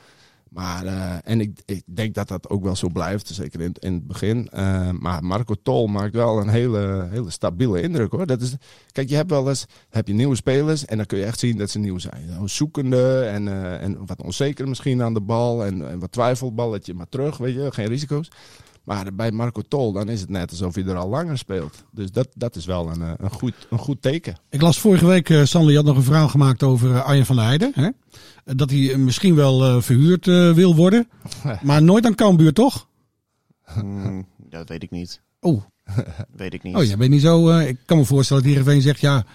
Maar, 0.49 0.85
uh, 0.85 1.15
en 1.23 1.41
ik, 1.41 1.61
ik 1.65 1.83
denk 1.85 2.13
dat 2.13 2.27
dat 2.27 2.49
ook 2.49 2.63
wel 2.63 2.75
zo 2.75 2.89
blijft, 2.89 3.27
zeker 3.27 3.61
in, 3.61 3.75
in 3.79 3.93
het 3.93 4.07
begin. 4.07 4.49
Uh, 4.53 4.89
maar 4.91 5.23
Marco 5.23 5.55
Tol 5.63 5.87
maakt 5.87 6.13
wel 6.13 6.41
een 6.41 6.49
hele, 6.49 7.07
hele 7.11 7.29
stabiele 7.29 7.81
indruk 7.81 8.11
hoor. 8.11 8.25
Dat 8.25 8.41
is, 8.41 8.55
kijk, 8.91 9.09
je 9.09 9.15
hebt 9.15 9.29
wel 9.29 9.49
eens 9.49 9.65
heb 9.89 10.07
je 10.07 10.13
nieuwe 10.13 10.35
spelers 10.35 10.85
en 10.85 10.97
dan 10.97 11.05
kun 11.05 11.17
je 11.17 11.25
echt 11.25 11.39
zien 11.39 11.57
dat 11.57 11.69
ze 11.69 11.79
nieuw 11.79 11.97
zijn. 11.97 12.49
Zoekende 12.49 13.21
en, 13.21 13.47
uh, 13.47 13.81
en 13.81 14.05
wat 14.05 14.21
onzeker 14.21 14.67
misschien 14.67 15.01
aan 15.01 15.13
de 15.13 15.21
bal 15.21 15.65
en, 15.65 15.89
en 15.89 15.99
wat 15.99 16.11
twijfelballetje 16.11 16.93
maar 16.93 17.09
terug, 17.09 17.37
weet 17.37 17.53
je, 17.53 17.71
geen 17.71 17.87
risico's. 17.87 18.29
Maar 18.83 19.15
bij 19.15 19.31
Marco 19.31 19.61
Tol, 19.67 19.91
dan 19.91 20.09
is 20.09 20.21
het 20.21 20.29
net 20.29 20.49
alsof 20.49 20.75
hij 20.75 20.85
er 20.85 20.95
al 20.95 21.09
langer 21.09 21.37
speelt. 21.37 21.83
Dus 21.91 22.11
dat, 22.11 22.27
dat 22.35 22.55
is 22.55 22.65
wel 22.65 22.89
een, 22.89 23.01
een, 23.01 23.29
goed, 23.31 23.53
een 23.69 23.77
goed 23.77 24.01
teken. 24.01 24.37
Ik 24.49 24.61
las 24.61 24.79
vorige 24.79 25.05
week, 25.05 25.29
uh, 25.29 25.43
Sander, 25.43 25.71
je 25.71 25.77
had 25.77 25.85
nog 25.85 25.95
een 25.95 26.03
verhaal 26.03 26.27
gemaakt 26.27 26.63
over 26.63 26.89
uh, 26.89 27.05
Arjen 27.05 27.25
van 27.25 27.35
der 27.35 27.45
Heijden. 27.45 27.71
Hè? 27.75 27.89
Dat 28.55 28.69
hij 28.69 28.97
misschien 28.97 29.35
wel 29.35 29.65
uh, 29.65 29.81
verhuurd 29.81 30.25
wil 30.55 30.75
worden. 30.75 31.07
maar 31.61 31.83
nooit 31.83 32.05
aan 32.05 32.15
Cambuur, 32.15 32.53
toch? 32.53 32.87
Mm, 33.83 34.27
dat 34.37 34.69
weet 34.69 34.83
ik 34.83 34.91
niet. 34.91 35.21
Oh. 35.39 35.61
weet 36.35 36.53
ik 36.53 36.63
niet. 36.63 36.75
Oh, 36.75 36.83
jij 36.83 36.97
bent 36.97 37.11
niet 37.11 37.21
zo... 37.21 37.57
ik 37.59 37.77
kan 37.85 37.97
me 37.97 38.05
voorstellen 38.05 38.43
dat 38.43 38.51
iedereen 38.51 38.81
zegt, 38.81 38.99
ja, 38.99 39.25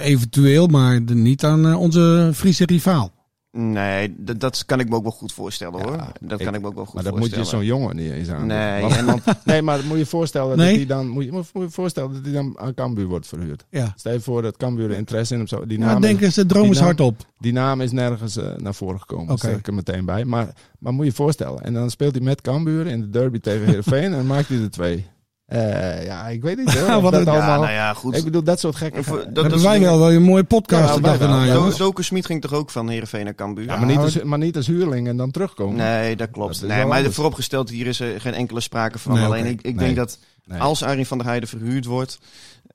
eventueel, 0.00 0.66
maar 0.66 1.00
niet 1.00 1.44
aan 1.44 1.74
onze 1.74 2.30
Friese 2.34 2.64
rivaal. 2.64 3.13
Nee, 3.56 4.14
dat, 4.18 4.40
dat 4.40 4.64
kan 4.64 4.80
ik 4.80 4.88
me 4.88 4.94
ook 4.94 5.02
wel 5.02 5.12
goed 5.12 5.32
voorstellen 5.32 5.82
hoor. 5.82 5.96
Ja, 5.96 6.12
dat 6.20 6.42
kan 6.42 6.54
ik 6.54 6.60
me 6.60 6.66
ook 6.66 6.74
wel 6.74 6.84
goed 6.84 6.94
maar 6.94 7.02
dat 7.02 7.12
voorstellen. 7.12 7.44
moet 7.44 7.50
je 7.50 7.56
zo'n 7.56 7.64
jongen 7.64 7.96
niet 7.96 8.10
eens 8.10 8.28
aan. 8.28 8.46
Nee, 8.46 8.80
want, 8.80 8.96
en 8.96 9.06
dan... 9.06 9.20
nee, 9.44 9.62
maar 9.62 9.84
moet 9.84 9.98
je 9.98 10.06
voorstellen 10.06 10.56
nee? 10.56 10.66
dat 10.66 10.76
hij 10.76 10.86
dan 10.86 11.08
moet 11.08 11.24
je, 11.24 11.30
moet 11.32 11.48
je 11.52 11.70
voorstellen 11.70 12.12
dat 12.12 12.24
hij 12.24 12.32
dan 12.32 12.58
aan 12.58 12.74
Cambuur 12.74 13.06
wordt 13.06 13.26
verhuurd. 13.26 13.64
Ja. 13.70 13.92
Stel 13.96 14.12
je 14.12 14.20
voor 14.20 14.42
dat 14.42 14.56
Cambuur 14.56 14.90
er 14.90 14.96
interesse 14.96 15.32
in 15.32 15.38
hem 15.38 15.48
zo. 15.48 15.66
Die 15.66 15.78
ja, 15.78 15.84
naam 15.84 16.00
denken 16.00 16.32
ze 16.32 16.46
droom 16.46 16.66
eens 16.66 16.78
hard 16.78 17.00
op. 17.00 17.26
Die 17.38 17.52
naam 17.52 17.80
is 17.80 17.92
nergens 17.92 18.36
uh, 18.36 18.56
naar 18.56 18.74
voren 18.74 19.00
gekomen. 19.00 19.32
Oké. 19.34 19.46
Okay. 19.46 19.58
ik 19.58 19.66
er 19.66 19.74
meteen 19.74 20.04
bij. 20.04 20.24
Maar, 20.24 20.54
maar 20.78 20.92
moet 20.92 21.06
je 21.06 21.12
voorstellen. 21.12 21.62
En 21.62 21.74
dan 21.74 21.90
speelt 21.90 22.14
hij 22.14 22.24
met 22.24 22.40
Cambuur 22.40 22.86
in 22.86 23.00
de 23.00 23.10
derby 23.10 23.40
tegen 23.40 23.66
Heerenveen 23.66 24.14
en 24.14 24.26
maakt 24.26 24.48
hij 24.48 24.62
er 24.62 24.70
twee. 24.70 25.06
Uh, 25.52 26.04
ja, 26.04 26.28
ik 26.28 26.42
weet 26.42 26.56
niet 26.56 26.74
hoor. 26.78 27.00
Wat 27.02 27.12
dat 27.12 27.26
allemaal... 27.26 27.48
Ja, 27.48 27.56
nou 27.60 27.72
ja, 27.72 27.94
goed. 27.94 28.16
Ik 28.16 28.24
bedoel, 28.24 28.42
dat 28.42 28.60
soort 28.60 28.76
gekke... 28.76 29.00
Ja, 29.06 29.24
dat- 29.32 29.50
Dat 29.50 29.60
wij 29.62 29.80
wel, 29.80 29.98
wel 29.98 30.12
een 30.12 30.22
mooie 30.22 30.44
podcast 30.44 30.94
Ja, 30.94 31.00
daarna, 31.16 31.92
Smit 32.02 32.26
ging 32.26 32.40
toch 32.40 32.52
ook 32.52 32.70
van 32.70 32.88
Heerenveen 32.88 33.24
naar 33.24 33.34
Cambuur? 33.34 33.66
maar, 33.66 33.84
niet 33.86 33.98
als, 33.98 34.22
maar 34.22 34.38
niet 34.38 34.56
als 34.56 34.66
huurling 34.66 35.08
en 35.08 35.16
dan 35.16 35.30
terugkomen. 35.30 35.76
Nee, 35.76 36.16
dat 36.16 36.30
klopt. 36.30 36.60
Dat 36.60 36.68
nee, 36.68 36.84
maar 36.84 36.96
anders. 36.96 37.14
vooropgesteld, 37.14 37.70
hier 37.70 37.86
is 37.86 38.00
er 38.00 38.20
geen 38.20 38.34
enkele 38.34 38.60
sprake 38.60 38.98
van. 38.98 39.12
Nee, 39.14 39.24
Alleen 39.24 39.46
ik, 39.46 39.62
ik 39.62 39.74
Nee. 39.74 39.84
denk 39.84 39.96
dat 39.96 40.18
Nee. 40.44 40.60
als 40.60 40.82
Arjen 40.82 41.06
van 41.06 41.18
der 41.18 41.26
Heijden 41.26 41.48
verhuurd 41.48 41.84
wordt, 41.84 42.18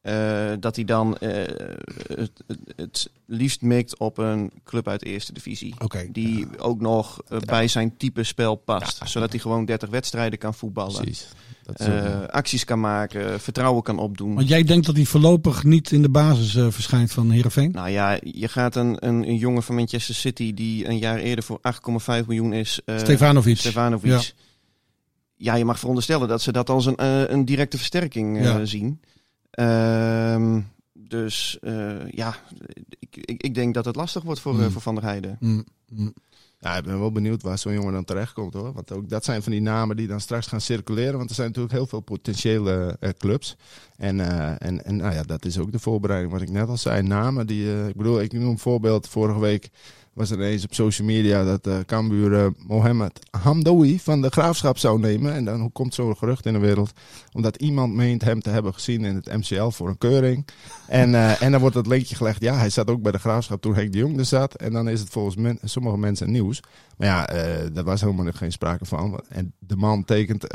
eh, 0.01 0.51
dat 0.59 0.75
hij 0.75 0.85
dan 0.85 1.17
eh, 1.17 1.29
het, 2.07 2.31
het, 2.47 2.59
het 2.75 3.09
liefst 3.25 3.62
mikt 3.62 3.97
op 3.99 4.17
een 4.17 4.51
club 4.63 4.88
uit 4.88 4.99
de 4.99 5.05
eerste 5.05 5.33
divisie. 5.33 5.73
Die 6.12 6.47
ook 6.59 6.81
nog 6.81 7.21
eh, 7.27 7.39
bij 7.39 7.67
zijn 7.67 7.97
type 7.97 8.23
spel 8.23 8.55
past. 8.55 9.01
Zodat 9.09 9.29
hij 9.31 9.39
gewoon 9.39 9.65
30 9.65 9.89
wedstrijden 9.89 10.39
kan 10.39 10.53
voetballen. 10.53 11.01
Precies. 11.01 11.27
Dat 11.63 11.81
ook- 11.81 11.88
eh, 11.88 12.25
acties 12.27 12.65
kan 12.65 12.79
maken, 12.79 13.39
vertrouwen 13.39 13.83
kan 13.83 13.99
opdoen. 13.99 14.35
Want 14.35 14.47
jij 14.47 14.63
denkt 14.63 14.85
dat 14.85 14.95
hij 14.95 15.05
voorlopig 15.05 15.63
niet 15.63 15.91
in 15.91 16.01
de 16.01 16.09
basis 16.09 16.55
eh, 16.55 16.67
verschijnt 16.69 17.12
van 17.12 17.29
Heerenveen? 17.31 17.71
Nou 17.71 17.89
ja, 17.89 18.17
je 18.23 18.47
gaat 18.47 18.75
een, 18.75 19.07
een, 19.07 19.27
een 19.27 19.35
jongen 19.38 19.63
van 19.63 19.75
Manchester 19.75 20.15
City 20.15 20.53
die 20.53 20.88
een 20.88 20.97
jaar 20.97 21.17
eerder 21.17 21.43
voor 21.43 21.59
8,5 21.62 22.25
miljoen 22.27 22.53
is. 22.53 22.79
eh, 22.85 22.97
Stefanovic. 22.97 23.57
Stefanovic. 23.57 24.12
Ja. 24.12 24.21
Ja. 25.35 25.55
je 25.55 25.65
mag 25.65 25.79
veronderstellen 25.79 26.27
dat 26.27 26.41
ze 26.41 26.51
dat 26.51 26.69
als 26.69 26.85
een, 26.85 26.95
eh, 26.95 27.27
een 27.29 27.45
directe 27.45 27.77
versterking 27.77 28.38
eh, 28.38 28.43
Ja. 28.43 28.65
zien. 28.65 29.01
Ehm, 29.60 30.62
dus 30.93 31.60
eh, 31.62 32.10
ja, 32.10 32.36
ik, 33.00 33.17
ik, 33.17 33.43
ik 33.43 33.56
denk 33.56 33.74
dat 33.74 33.86
het 33.86 33.95
lastig 33.95 34.24
wordt 34.24 34.39
voor, 34.39 34.54
eh, 34.54 34.60
Hmm. 34.60 34.72
voor 34.72 34.82
Van 34.82 34.95
der 34.95 35.04
Heijden. 35.04 35.38
Mm, 35.39 35.65
mm. 35.91 36.13
Ja, 36.62 36.78
ik 36.78 36.84
ben 36.84 37.00
wel 37.00 37.12
benieuwd 37.12 37.41
waar 37.41 37.58
zo'n 37.58 37.74
jongen 37.74 37.93
dan 37.93 38.04
terechtkomt 38.04 38.54
hoor. 38.54 38.74
Want 38.74 38.91
ook 38.91 39.10
dat 39.10 39.26
zijn 39.26 39.43
van 39.43 39.52
die 39.52 39.62
namen 39.62 39.95
die 39.95 40.08
dan 40.08 40.19
straks 40.19 40.48
gaan 40.48 40.62
circuleren. 40.62 41.17
Want 41.17 41.30
er 41.30 41.36
zijn 41.36 41.48
natuurlijk 41.48 41.74
heel 41.74 41.88
veel 41.88 42.00
potentiële 42.00 42.98
eh, 43.00 43.10
clubs. 43.17 43.56
En, 43.98 44.19
eh, 44.19 44.67
en, 44.67 44.86
en 44.86 44.95
nou 44.95 45.13
ja, 45.13 45.24
dat 45.24 45.45
is 45.45 45.58
ook 45.58 45.72
de 45.72 45.80
voorbereiding 45.80 46.32
wat 46.32 46.41
ik 46.41 46.50
net 46.50 46.67
al 46.67 46.78
zei. 46.78 47.02
Namen 47.02 47.48
die, 47.48 47.72
eh, 47.72 47.88
ik 47.88 47.95
bedoel, 47.95 48.22
ik 48.22 48.34
noem 48.34 48.50
een 48.50 48.60
voorbeeld. 48.60 49.08
Vorige 49.08 49.39
week 49.39 49.69
was 50.13 50.30
er 50.30 50.38
ineens 50.38 50.63
op 50.63 50.74
social 50.74 51.08
media 51.08 51.43
dat 51.43 51.67
eh 51.67 51.80
Cambuur 51.86 52.34
eh, 52.34 52.48
Mohammed 52.67 53.19
Hamdoui 53.41 54.00
van 54.00 54.22
de 54.22 54.30
Graafschap 54.30 54.78
zou 54.78 55.00
nemen. 55.00 55.34
En 55.34 55.45
dan 55.45 55.60
hoe 55.60 55.72
komt 55.72 55.93
zo'n 55.93 56.17
gerucht 56.17 56.45
in 56.45 56.54
de 56.54 56.60
wereld? 56.60 56.91
Omdat 57.32 57.56
iemand 57.56 57.93
meent 57.93 58.24
hem 58.24 58.41
te 58.41 58.50
hebben 58.50 58.74
gezien 58.74 59.06
in 59.06 59.15
het 59.15 59.38
MCL 59.38 59.69
voor 59.69 59.88
een 59.89 59.98
keuring. 59.98 60.48
En, 60.88 61.15
eh, 61.15 61.41
en 61.41 61.52
dan 61.52 61.62
wordt 61.62 61.76
het 61.76 61.88
linkje 61.88 62.15
gelegd. 62.15 62.41
Ja, 62.41 62.56
hij 62.56 62.69
zat 62.69 62.89
ook 62.89 63.02
bij 63.02 63.12
de 63.12 63.19
Graafschap 63.19 63.62
toen 63.62 63.76
Henk 63.76 63.91
de 63.91 63.98
Jong 63.98 64.17
er 64.17 64.26
zat. 64.26 64.56
En 64.56 64.74
dan 64.74 64.89
is 64.89 65.00
het 65.00 65.10
volgens 65.10 65.58
sommige 65.63 65.98
mensen 65.98 66.32
nieuws. 66.32 66.62
Maar 66.98 67.08
ja, 67.08 67.26
daar 67.74 67.84
was 67.84 68.02
helemaal 68.02 68.32
geen 68.32 68.52
sprake 68.52 68.86
van. 68.86 69.24
En 69.30 69.54
de 69.60 69.76
man 69.76 70.06
tekent 70.06 70.48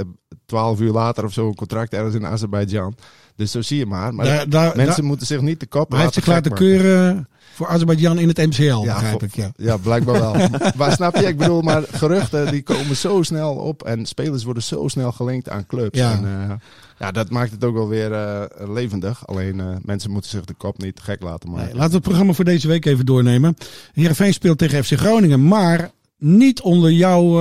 twaalf 0.47 0.81
uur 0.81 0.93
later 0.93 1.25
of 1.25 1.33
zo 1.33 1.49
een 1.49 1.55
contract 1.55 1.93
ergens 1.93 2.15
in 2.15 2.27
Azerbeidzjan. 2.27 2.95
Dus 3.37 3.51
zo 3.51 3.63
zie 3.63 3.79
je 3.79 3.87
maar. 3.87 4.15
Maar 4.15 4.27
Daar- 4.27 4.49
daar- 4.49 4.77
mensen 4.77 4.97
daar- 4.97 5.05
moeten 5.05 5.27
zich 5.27 5.41
niet 5.41 5.59
te 5.59 5.67
kop 5.67 5.91
hij 5.91 6.01
heeft 6.01 6.15
zich 6.15 6.27
laten 6.27 6.53
keuren 6.53 7.29
voor 7.55 7.67
Azerbeidzjan 7.69 8.19
in 8.19 8.29
het 8.29 8.37
MCL, 8.37 8.81
begrijp 8.81 9.11
voor- 9.13 9.23
ik. 9.23 9.35
Ja. 9.35 9.53
Ja, 9.57 9.77
blijkbaar 9.77 10.21
wel. 10.21 10.35
maar 10.77 10.93
snap 10.93 11.17
je, 11.17 11.27
ik 11.27 11.37
bedoel, 11.39 11.61
maar 11.63 11.83
geruchten 11.93 12.51
die 12.51 12.63
komen 12.63 12.97
zo 12.97 13.23
snel 13.23 13.55
op 13.55 13.83
en 13.83 14.07
spelers 14.07 14.45
worden 14.45 14.63
zo 14.63 14.89
snel 14.89 15.13
gelinkt 15.13 15.49
aan 15.49 15.67
clubs. 15.67 15.99
Ja. 15.99 16.13
En, 16.13 16.25
eh, 16.25 16.55
ja, 16.99 17.11
dat 17.11 17.31
maakt 17.31 17.51
het 17.51 17.65
ook 17.65 17.75
wel 17.75 17.89
weer 17.89 18.13
eh, 18.13 18.43
levendig. 18.75 19.27
Alleen 19.27 19.61
eh, 19.61 19.67
mensen 19.83 20.11
moeten 20.11 20.31
zich 20.31 20.45
de 20.45 20.55
kop 20.55 20.79
niet 20.83 21.01
gek 21.01 21.23
laten 21.23 21.51
maken. 21.51 21.65
Nee, 21.65 21.75
laten 21.75 21.89
we 21.91 21.97
het 21.97 22.05
programma 22.05 22.33
voor 22.33 22.45
deze 22.45 22.69
week 22.69 22.85
even 22.85 23.07
doornemen. 23.07 23.57
Heerenveen 23.93 24.33
speelt 24.33 24.59
tegen 24.59 24.85
FC 24.85 24.93
Groningen, 24.93 25.49
maar 25.49 25.91
niet 26.19 26.61
onder 26.61 26.91
jouw 26.93 27.39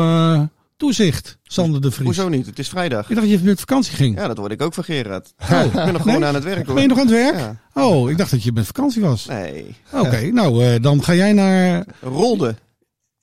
toezicht, 0.77 1.38
Sander 1.43 1.81
de 1.81 1.91
Vries. 1.91 2.05
Hoezo 2.05 2.29
niet? 2.29 2.45
Het 2.45 2.59
is 2.59 2.69
vrijdag. 2.69 3.09
Ik 3.09 3.15
dacht 3.15 3.29
dat 3.29 3.39
je 3.39 3.45
met 3.45 3.59
vakantie 3.59 3.93
ging. 3.93 4.17
Ja, 4.17 4.27
dat 4.27 4.38
word 4.38 4.51
ik 4.51 4.62
ook 4.62 4.73
van 4.73 4.83
Gerard. 4.83 5.27
ik 5.38 5.71
ben 5.71 5.93
nog 5.93 6.01
gewoon 6.01 6.19
Nee? 6.19 6.27
aan 6.27 6.36
het 6.36 6.43
werk 6.43 6.65
hoor. 6.65 6.73
Ben 6.73 6.83
je 6.83 6.89
nog 6.89 6.99
aan 6.99 7.07
het 7.07 7.15
werk? 7.15 7.36
Ja. 7.36 7.55
Oh, 7.73 8.09
ik 8.09 8.17
dacht 8.17 8.31
dat 8.31 8.43
je 8.43 8.51
met 8.51 8.65
vakantie 8.65 9.01
was. 9.01 9.25
Nee. 9.25 9.75
Oké, 9.91 10.31
nou 10.31 10.65
eh, 10.65 10.81
dan 10.81 11.03
ga 11.03 11.13
jij 11.13 11.33
naar... 11.33 11.86
Rolde. 12.01 12.55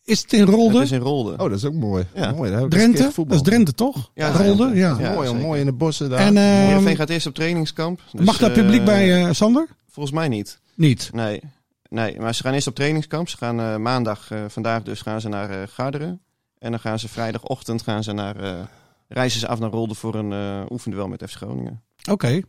Is 0.05 0.23
het 0.23 0.33
in 0.33 0.45
Rolde? 0.45 0.75
Het 0.75 0.85
is 0.85 0.91
in 0.91 1.01
Rolde. 1.01 1.31
Oh, 1.33 1.39
dat 1.39 1.53
is 1.53 1.65
ook 1.65 1.75
mooi. 1.75 2.07
Ja. 2.15 2.33
mooi 2.33 2.51
daar 2.51 2.69
Drenthe? 2.69 3.11
Dat 3.17 3.33
is 3.33 3.43
Drenthe 3.43 3.75
toch? 3.75 4.11
Ja, 4.15 4.31
Rolde, 4.31 4.71
ja. 4.75 4.97
Ja. 4.99 5.15
mooi, 5.15 5.33
mooi 5.33 5.61
in 5.61 5.67
de 5.67 5.73
bossen 5.73 6.11
daar. 6.11 6.19
En 6.19 6.37
eh, 6.37 6.43
Heerenveen 6.43 6.97
gaat 6.97 7.11
eerst 7.11 7.27
op 7.27 7.35
trainingskamp. 7.35 8.01
Dus, 8.13 8.27
mag 8.27 8.39
daar 8.39 8.51
eh, 8.51 8.57
publiek 8.57 8.85
bij, 8.85 9.25
eh, 9.25 9.33
Sander? 9.33 9.67
Volgens 9.91 10.15
mij 10.15 10.29
niet. 10.29 10.59
Niet. 10.75 11.11
Nee. 11.13 11.41
nee, 11.89 12.21
maar 12.21 12.35
ze 12.35 12.43
gaan 12.43 12.53
eerst 12.55 12.67
op 12.67 12.75
trainingskamp. 12.75 13.29
Ze 13.29 13.37
gaan 13.37 13.61
eh, 13.61 13.77
maandag, 13.77 14.31
eh, 14.31 14.39
vandaag 14.49 14.83
dus, 14.83 15.01
gaan 15.01 15.21
ze 15.21 15.29
naar 15.29 15.51
eh, 15.51 15.57
Garderen. 15.69 16.21
En 16.61 16.71
dan 16.71 16.81
gaan 16.81 16.99
ze 16.99 17.09
vrijdagochtend 17.09 17.83
gaan 17.83 18.03
ze 18.03 18.13
naar, 18.13 18.37
eh, 18.37 18.53
reizen 19.09 19.41
ze 19.41 19.49
af 19.49 19.59
naar 19.59 19.71
Rolde 19.71 19.95
voor 19.95 20.15
een 20.15 20.33
eh 20.33 20.71
oefenduel 20.71 21.09
met 21.09 21.23
FC 21.31 21.37
Groningen. 21.37 21.83
Oké. 22.11 22.41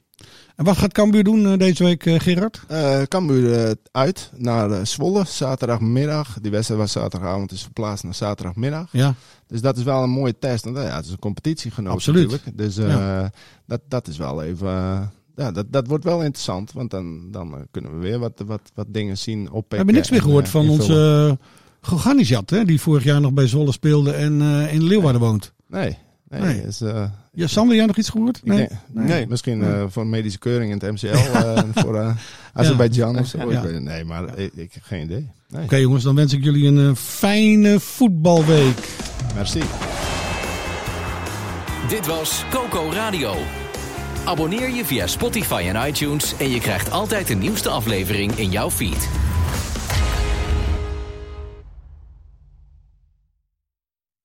En 0.56 0.66
wat 0.66 0.78
gaat 0.78 0.94
Cambuur 0.94 1.24
doen 1.24 1.46
eh, 1.52 1.58
deze 1.58 1.84
week, 1.84 2.04
Gerard? 2.04 2.62
Eh 2.68 3.02
Cambuur 3.02 3.66
eh, 3.66 3.72
uit 3.92 4.32
naar 4.36 4.72
eh, 4.72 4.86
Zwolle, 4.86 5.26
zaterdagmiddag. 5.26 6.38
Die 6.42 6.52
wedstrijd 6.52 6.82
was 6.82 6.92
zaterdagavond, 6.92 7.52
is 7.52 7.62
verplaatst 7.64 8.04
naar 8.04 8.14
zaterdagmiddag. 8.16 8.88
Ja. 8.92 9.14
Dus 9.48 9.62
dat 9.62 9.78
is 9.78 9.84
wel 9.84 10.04
een 10.04 10.10
mooie 10.10 10.38
test. 10.40 10.64
Want, 10.64 10.78
ja, 10.78 10.96
het 10.96 11.06
is 11.06 11.12
een 11.12 11.20
competitiegenoot 11.20 11.94
Absoluut. 11.94 12.30
natuurlijk. 12.32 12.58
Dus 12.58 12.78
eh, 12.78 12.88
Ja. 12.88 13.32
dat, 13.66 13.82
dat 13.88 14.08
is 14.08 14.18
wel 14.18 14.44
even... 14.44 14.70
ja, 15.36 15.52
dat, 15.52 15.66
dat 15.72 15.88
wordt 15.88 16.04
wel 16.04 16.22
interessant. 16.24 16.72
Want 16.72 16.92
dan, 16.92 17.32
dan 17.32 17.68
kunnen 17.72 17.92
we 17.94 17.98
weer 18.00 18.20
wat, 18.20 18.44
wat, 18.46 18.72
wat 18.74 18.88
dingen 18.90 19.18
zien 19.18 19.40
oppikken. 19.52 19.68
We 19.70 19.76
hebben 19.76 19.96
niks 19.96 20.10
meer 20.10 20.20
en, 20.20 20.26
gehoord 20.26 20.46
eh, 20.46 20.52
van 20.52 20.66
invullen. 20.66 21.30
onze 21.30 21.38
Goganizat, 21.82 22.50
hè, 22.50 22.66
die 22.66 22.82
vorig 22.82 23.04
jaar 23.04 23.22
nog 23.22 23.32
bij 23.34 23.48
Zwolle 23.48 23.72
speelde 23.72 24.12
en 24.12 24.42
eh, 24.42 24.74
in 24.74 24.84
Leeuwarden 24.84 25.22
woont. 25.22 25.54
Nee. 25.68 25.98
Nee, 26.30 26.42
Nee. 26.42 26.64
Is, 26.68 26.82
eh, 26.82 27.04
Ja, 27.34 27.48
Sander, 27.48 27.76
jij 27.76 27.86
nog 27.86 27.98
iets 27.98 28.10
gehoord? 28.10 28.42
Nee. 28.44 28.58
denk- 28.58 28.70
Nee. 28.94 29.06
Nee. 29.06 29.28
Misschien 29.28 29.64
eh, 29.64 29.84
voor 29.90 30.02
een 30.02 30.10
medische 30.10 30.40
keuring 30.40 30.72
in 30.72 30.80
het 30.80 30.92
MCL. 30.92 31.08
eh, 31.38 31.64
voor 31.76 31.96
eh 31.96 32.16
Azerbeidzjan 32.54 33.20
of 33.20 33.28
zo. 33.28 33.38
Ja. 33.38 33.44
Ik 33.44 33.64
weet 33.64 33.74
het- 33.74 33.84
nee, 33.84 34.04
maar 34.06 34.38
ik, 34.38 34.54
ik 34.54 34.74
heb 34.74 34.84
geen 34.84 35.04
idee. 35.04 35.30
Nee. 35.50 35.64
Oké 35.64 35.76
jongens, 35.76 36.04
dan 36.04 36.16
wens 36.16 36.34
ik 36.34 36.44
jullie 36.44 36.68
een 36.68 36.96
fijne 36.96 37.80
voetbalweek. 37.80 38.90
Merci. 39.36 39.62
Dit 41.90 42.06
was 42.08 42.44
Coco 42.50 42.90
Radio. 42.94 43.34
Abonneer 44.26 44.70
je 44.70 44.86
via 44.86 45.08
Spotify 45.08 45.64
en 45.74 45.88
iTunes 45.88 46.34
en 46.38 46.50
je 46.50 46.60
krijgt 46.60 46.92
altijd 46.92 47.28
de 47.28 47.36
nieuwste 47.36 47.70
aflevering 47.70 48.32
in 48.32 48.50
jouw 48.52 48.70
feed. 48.72 49.10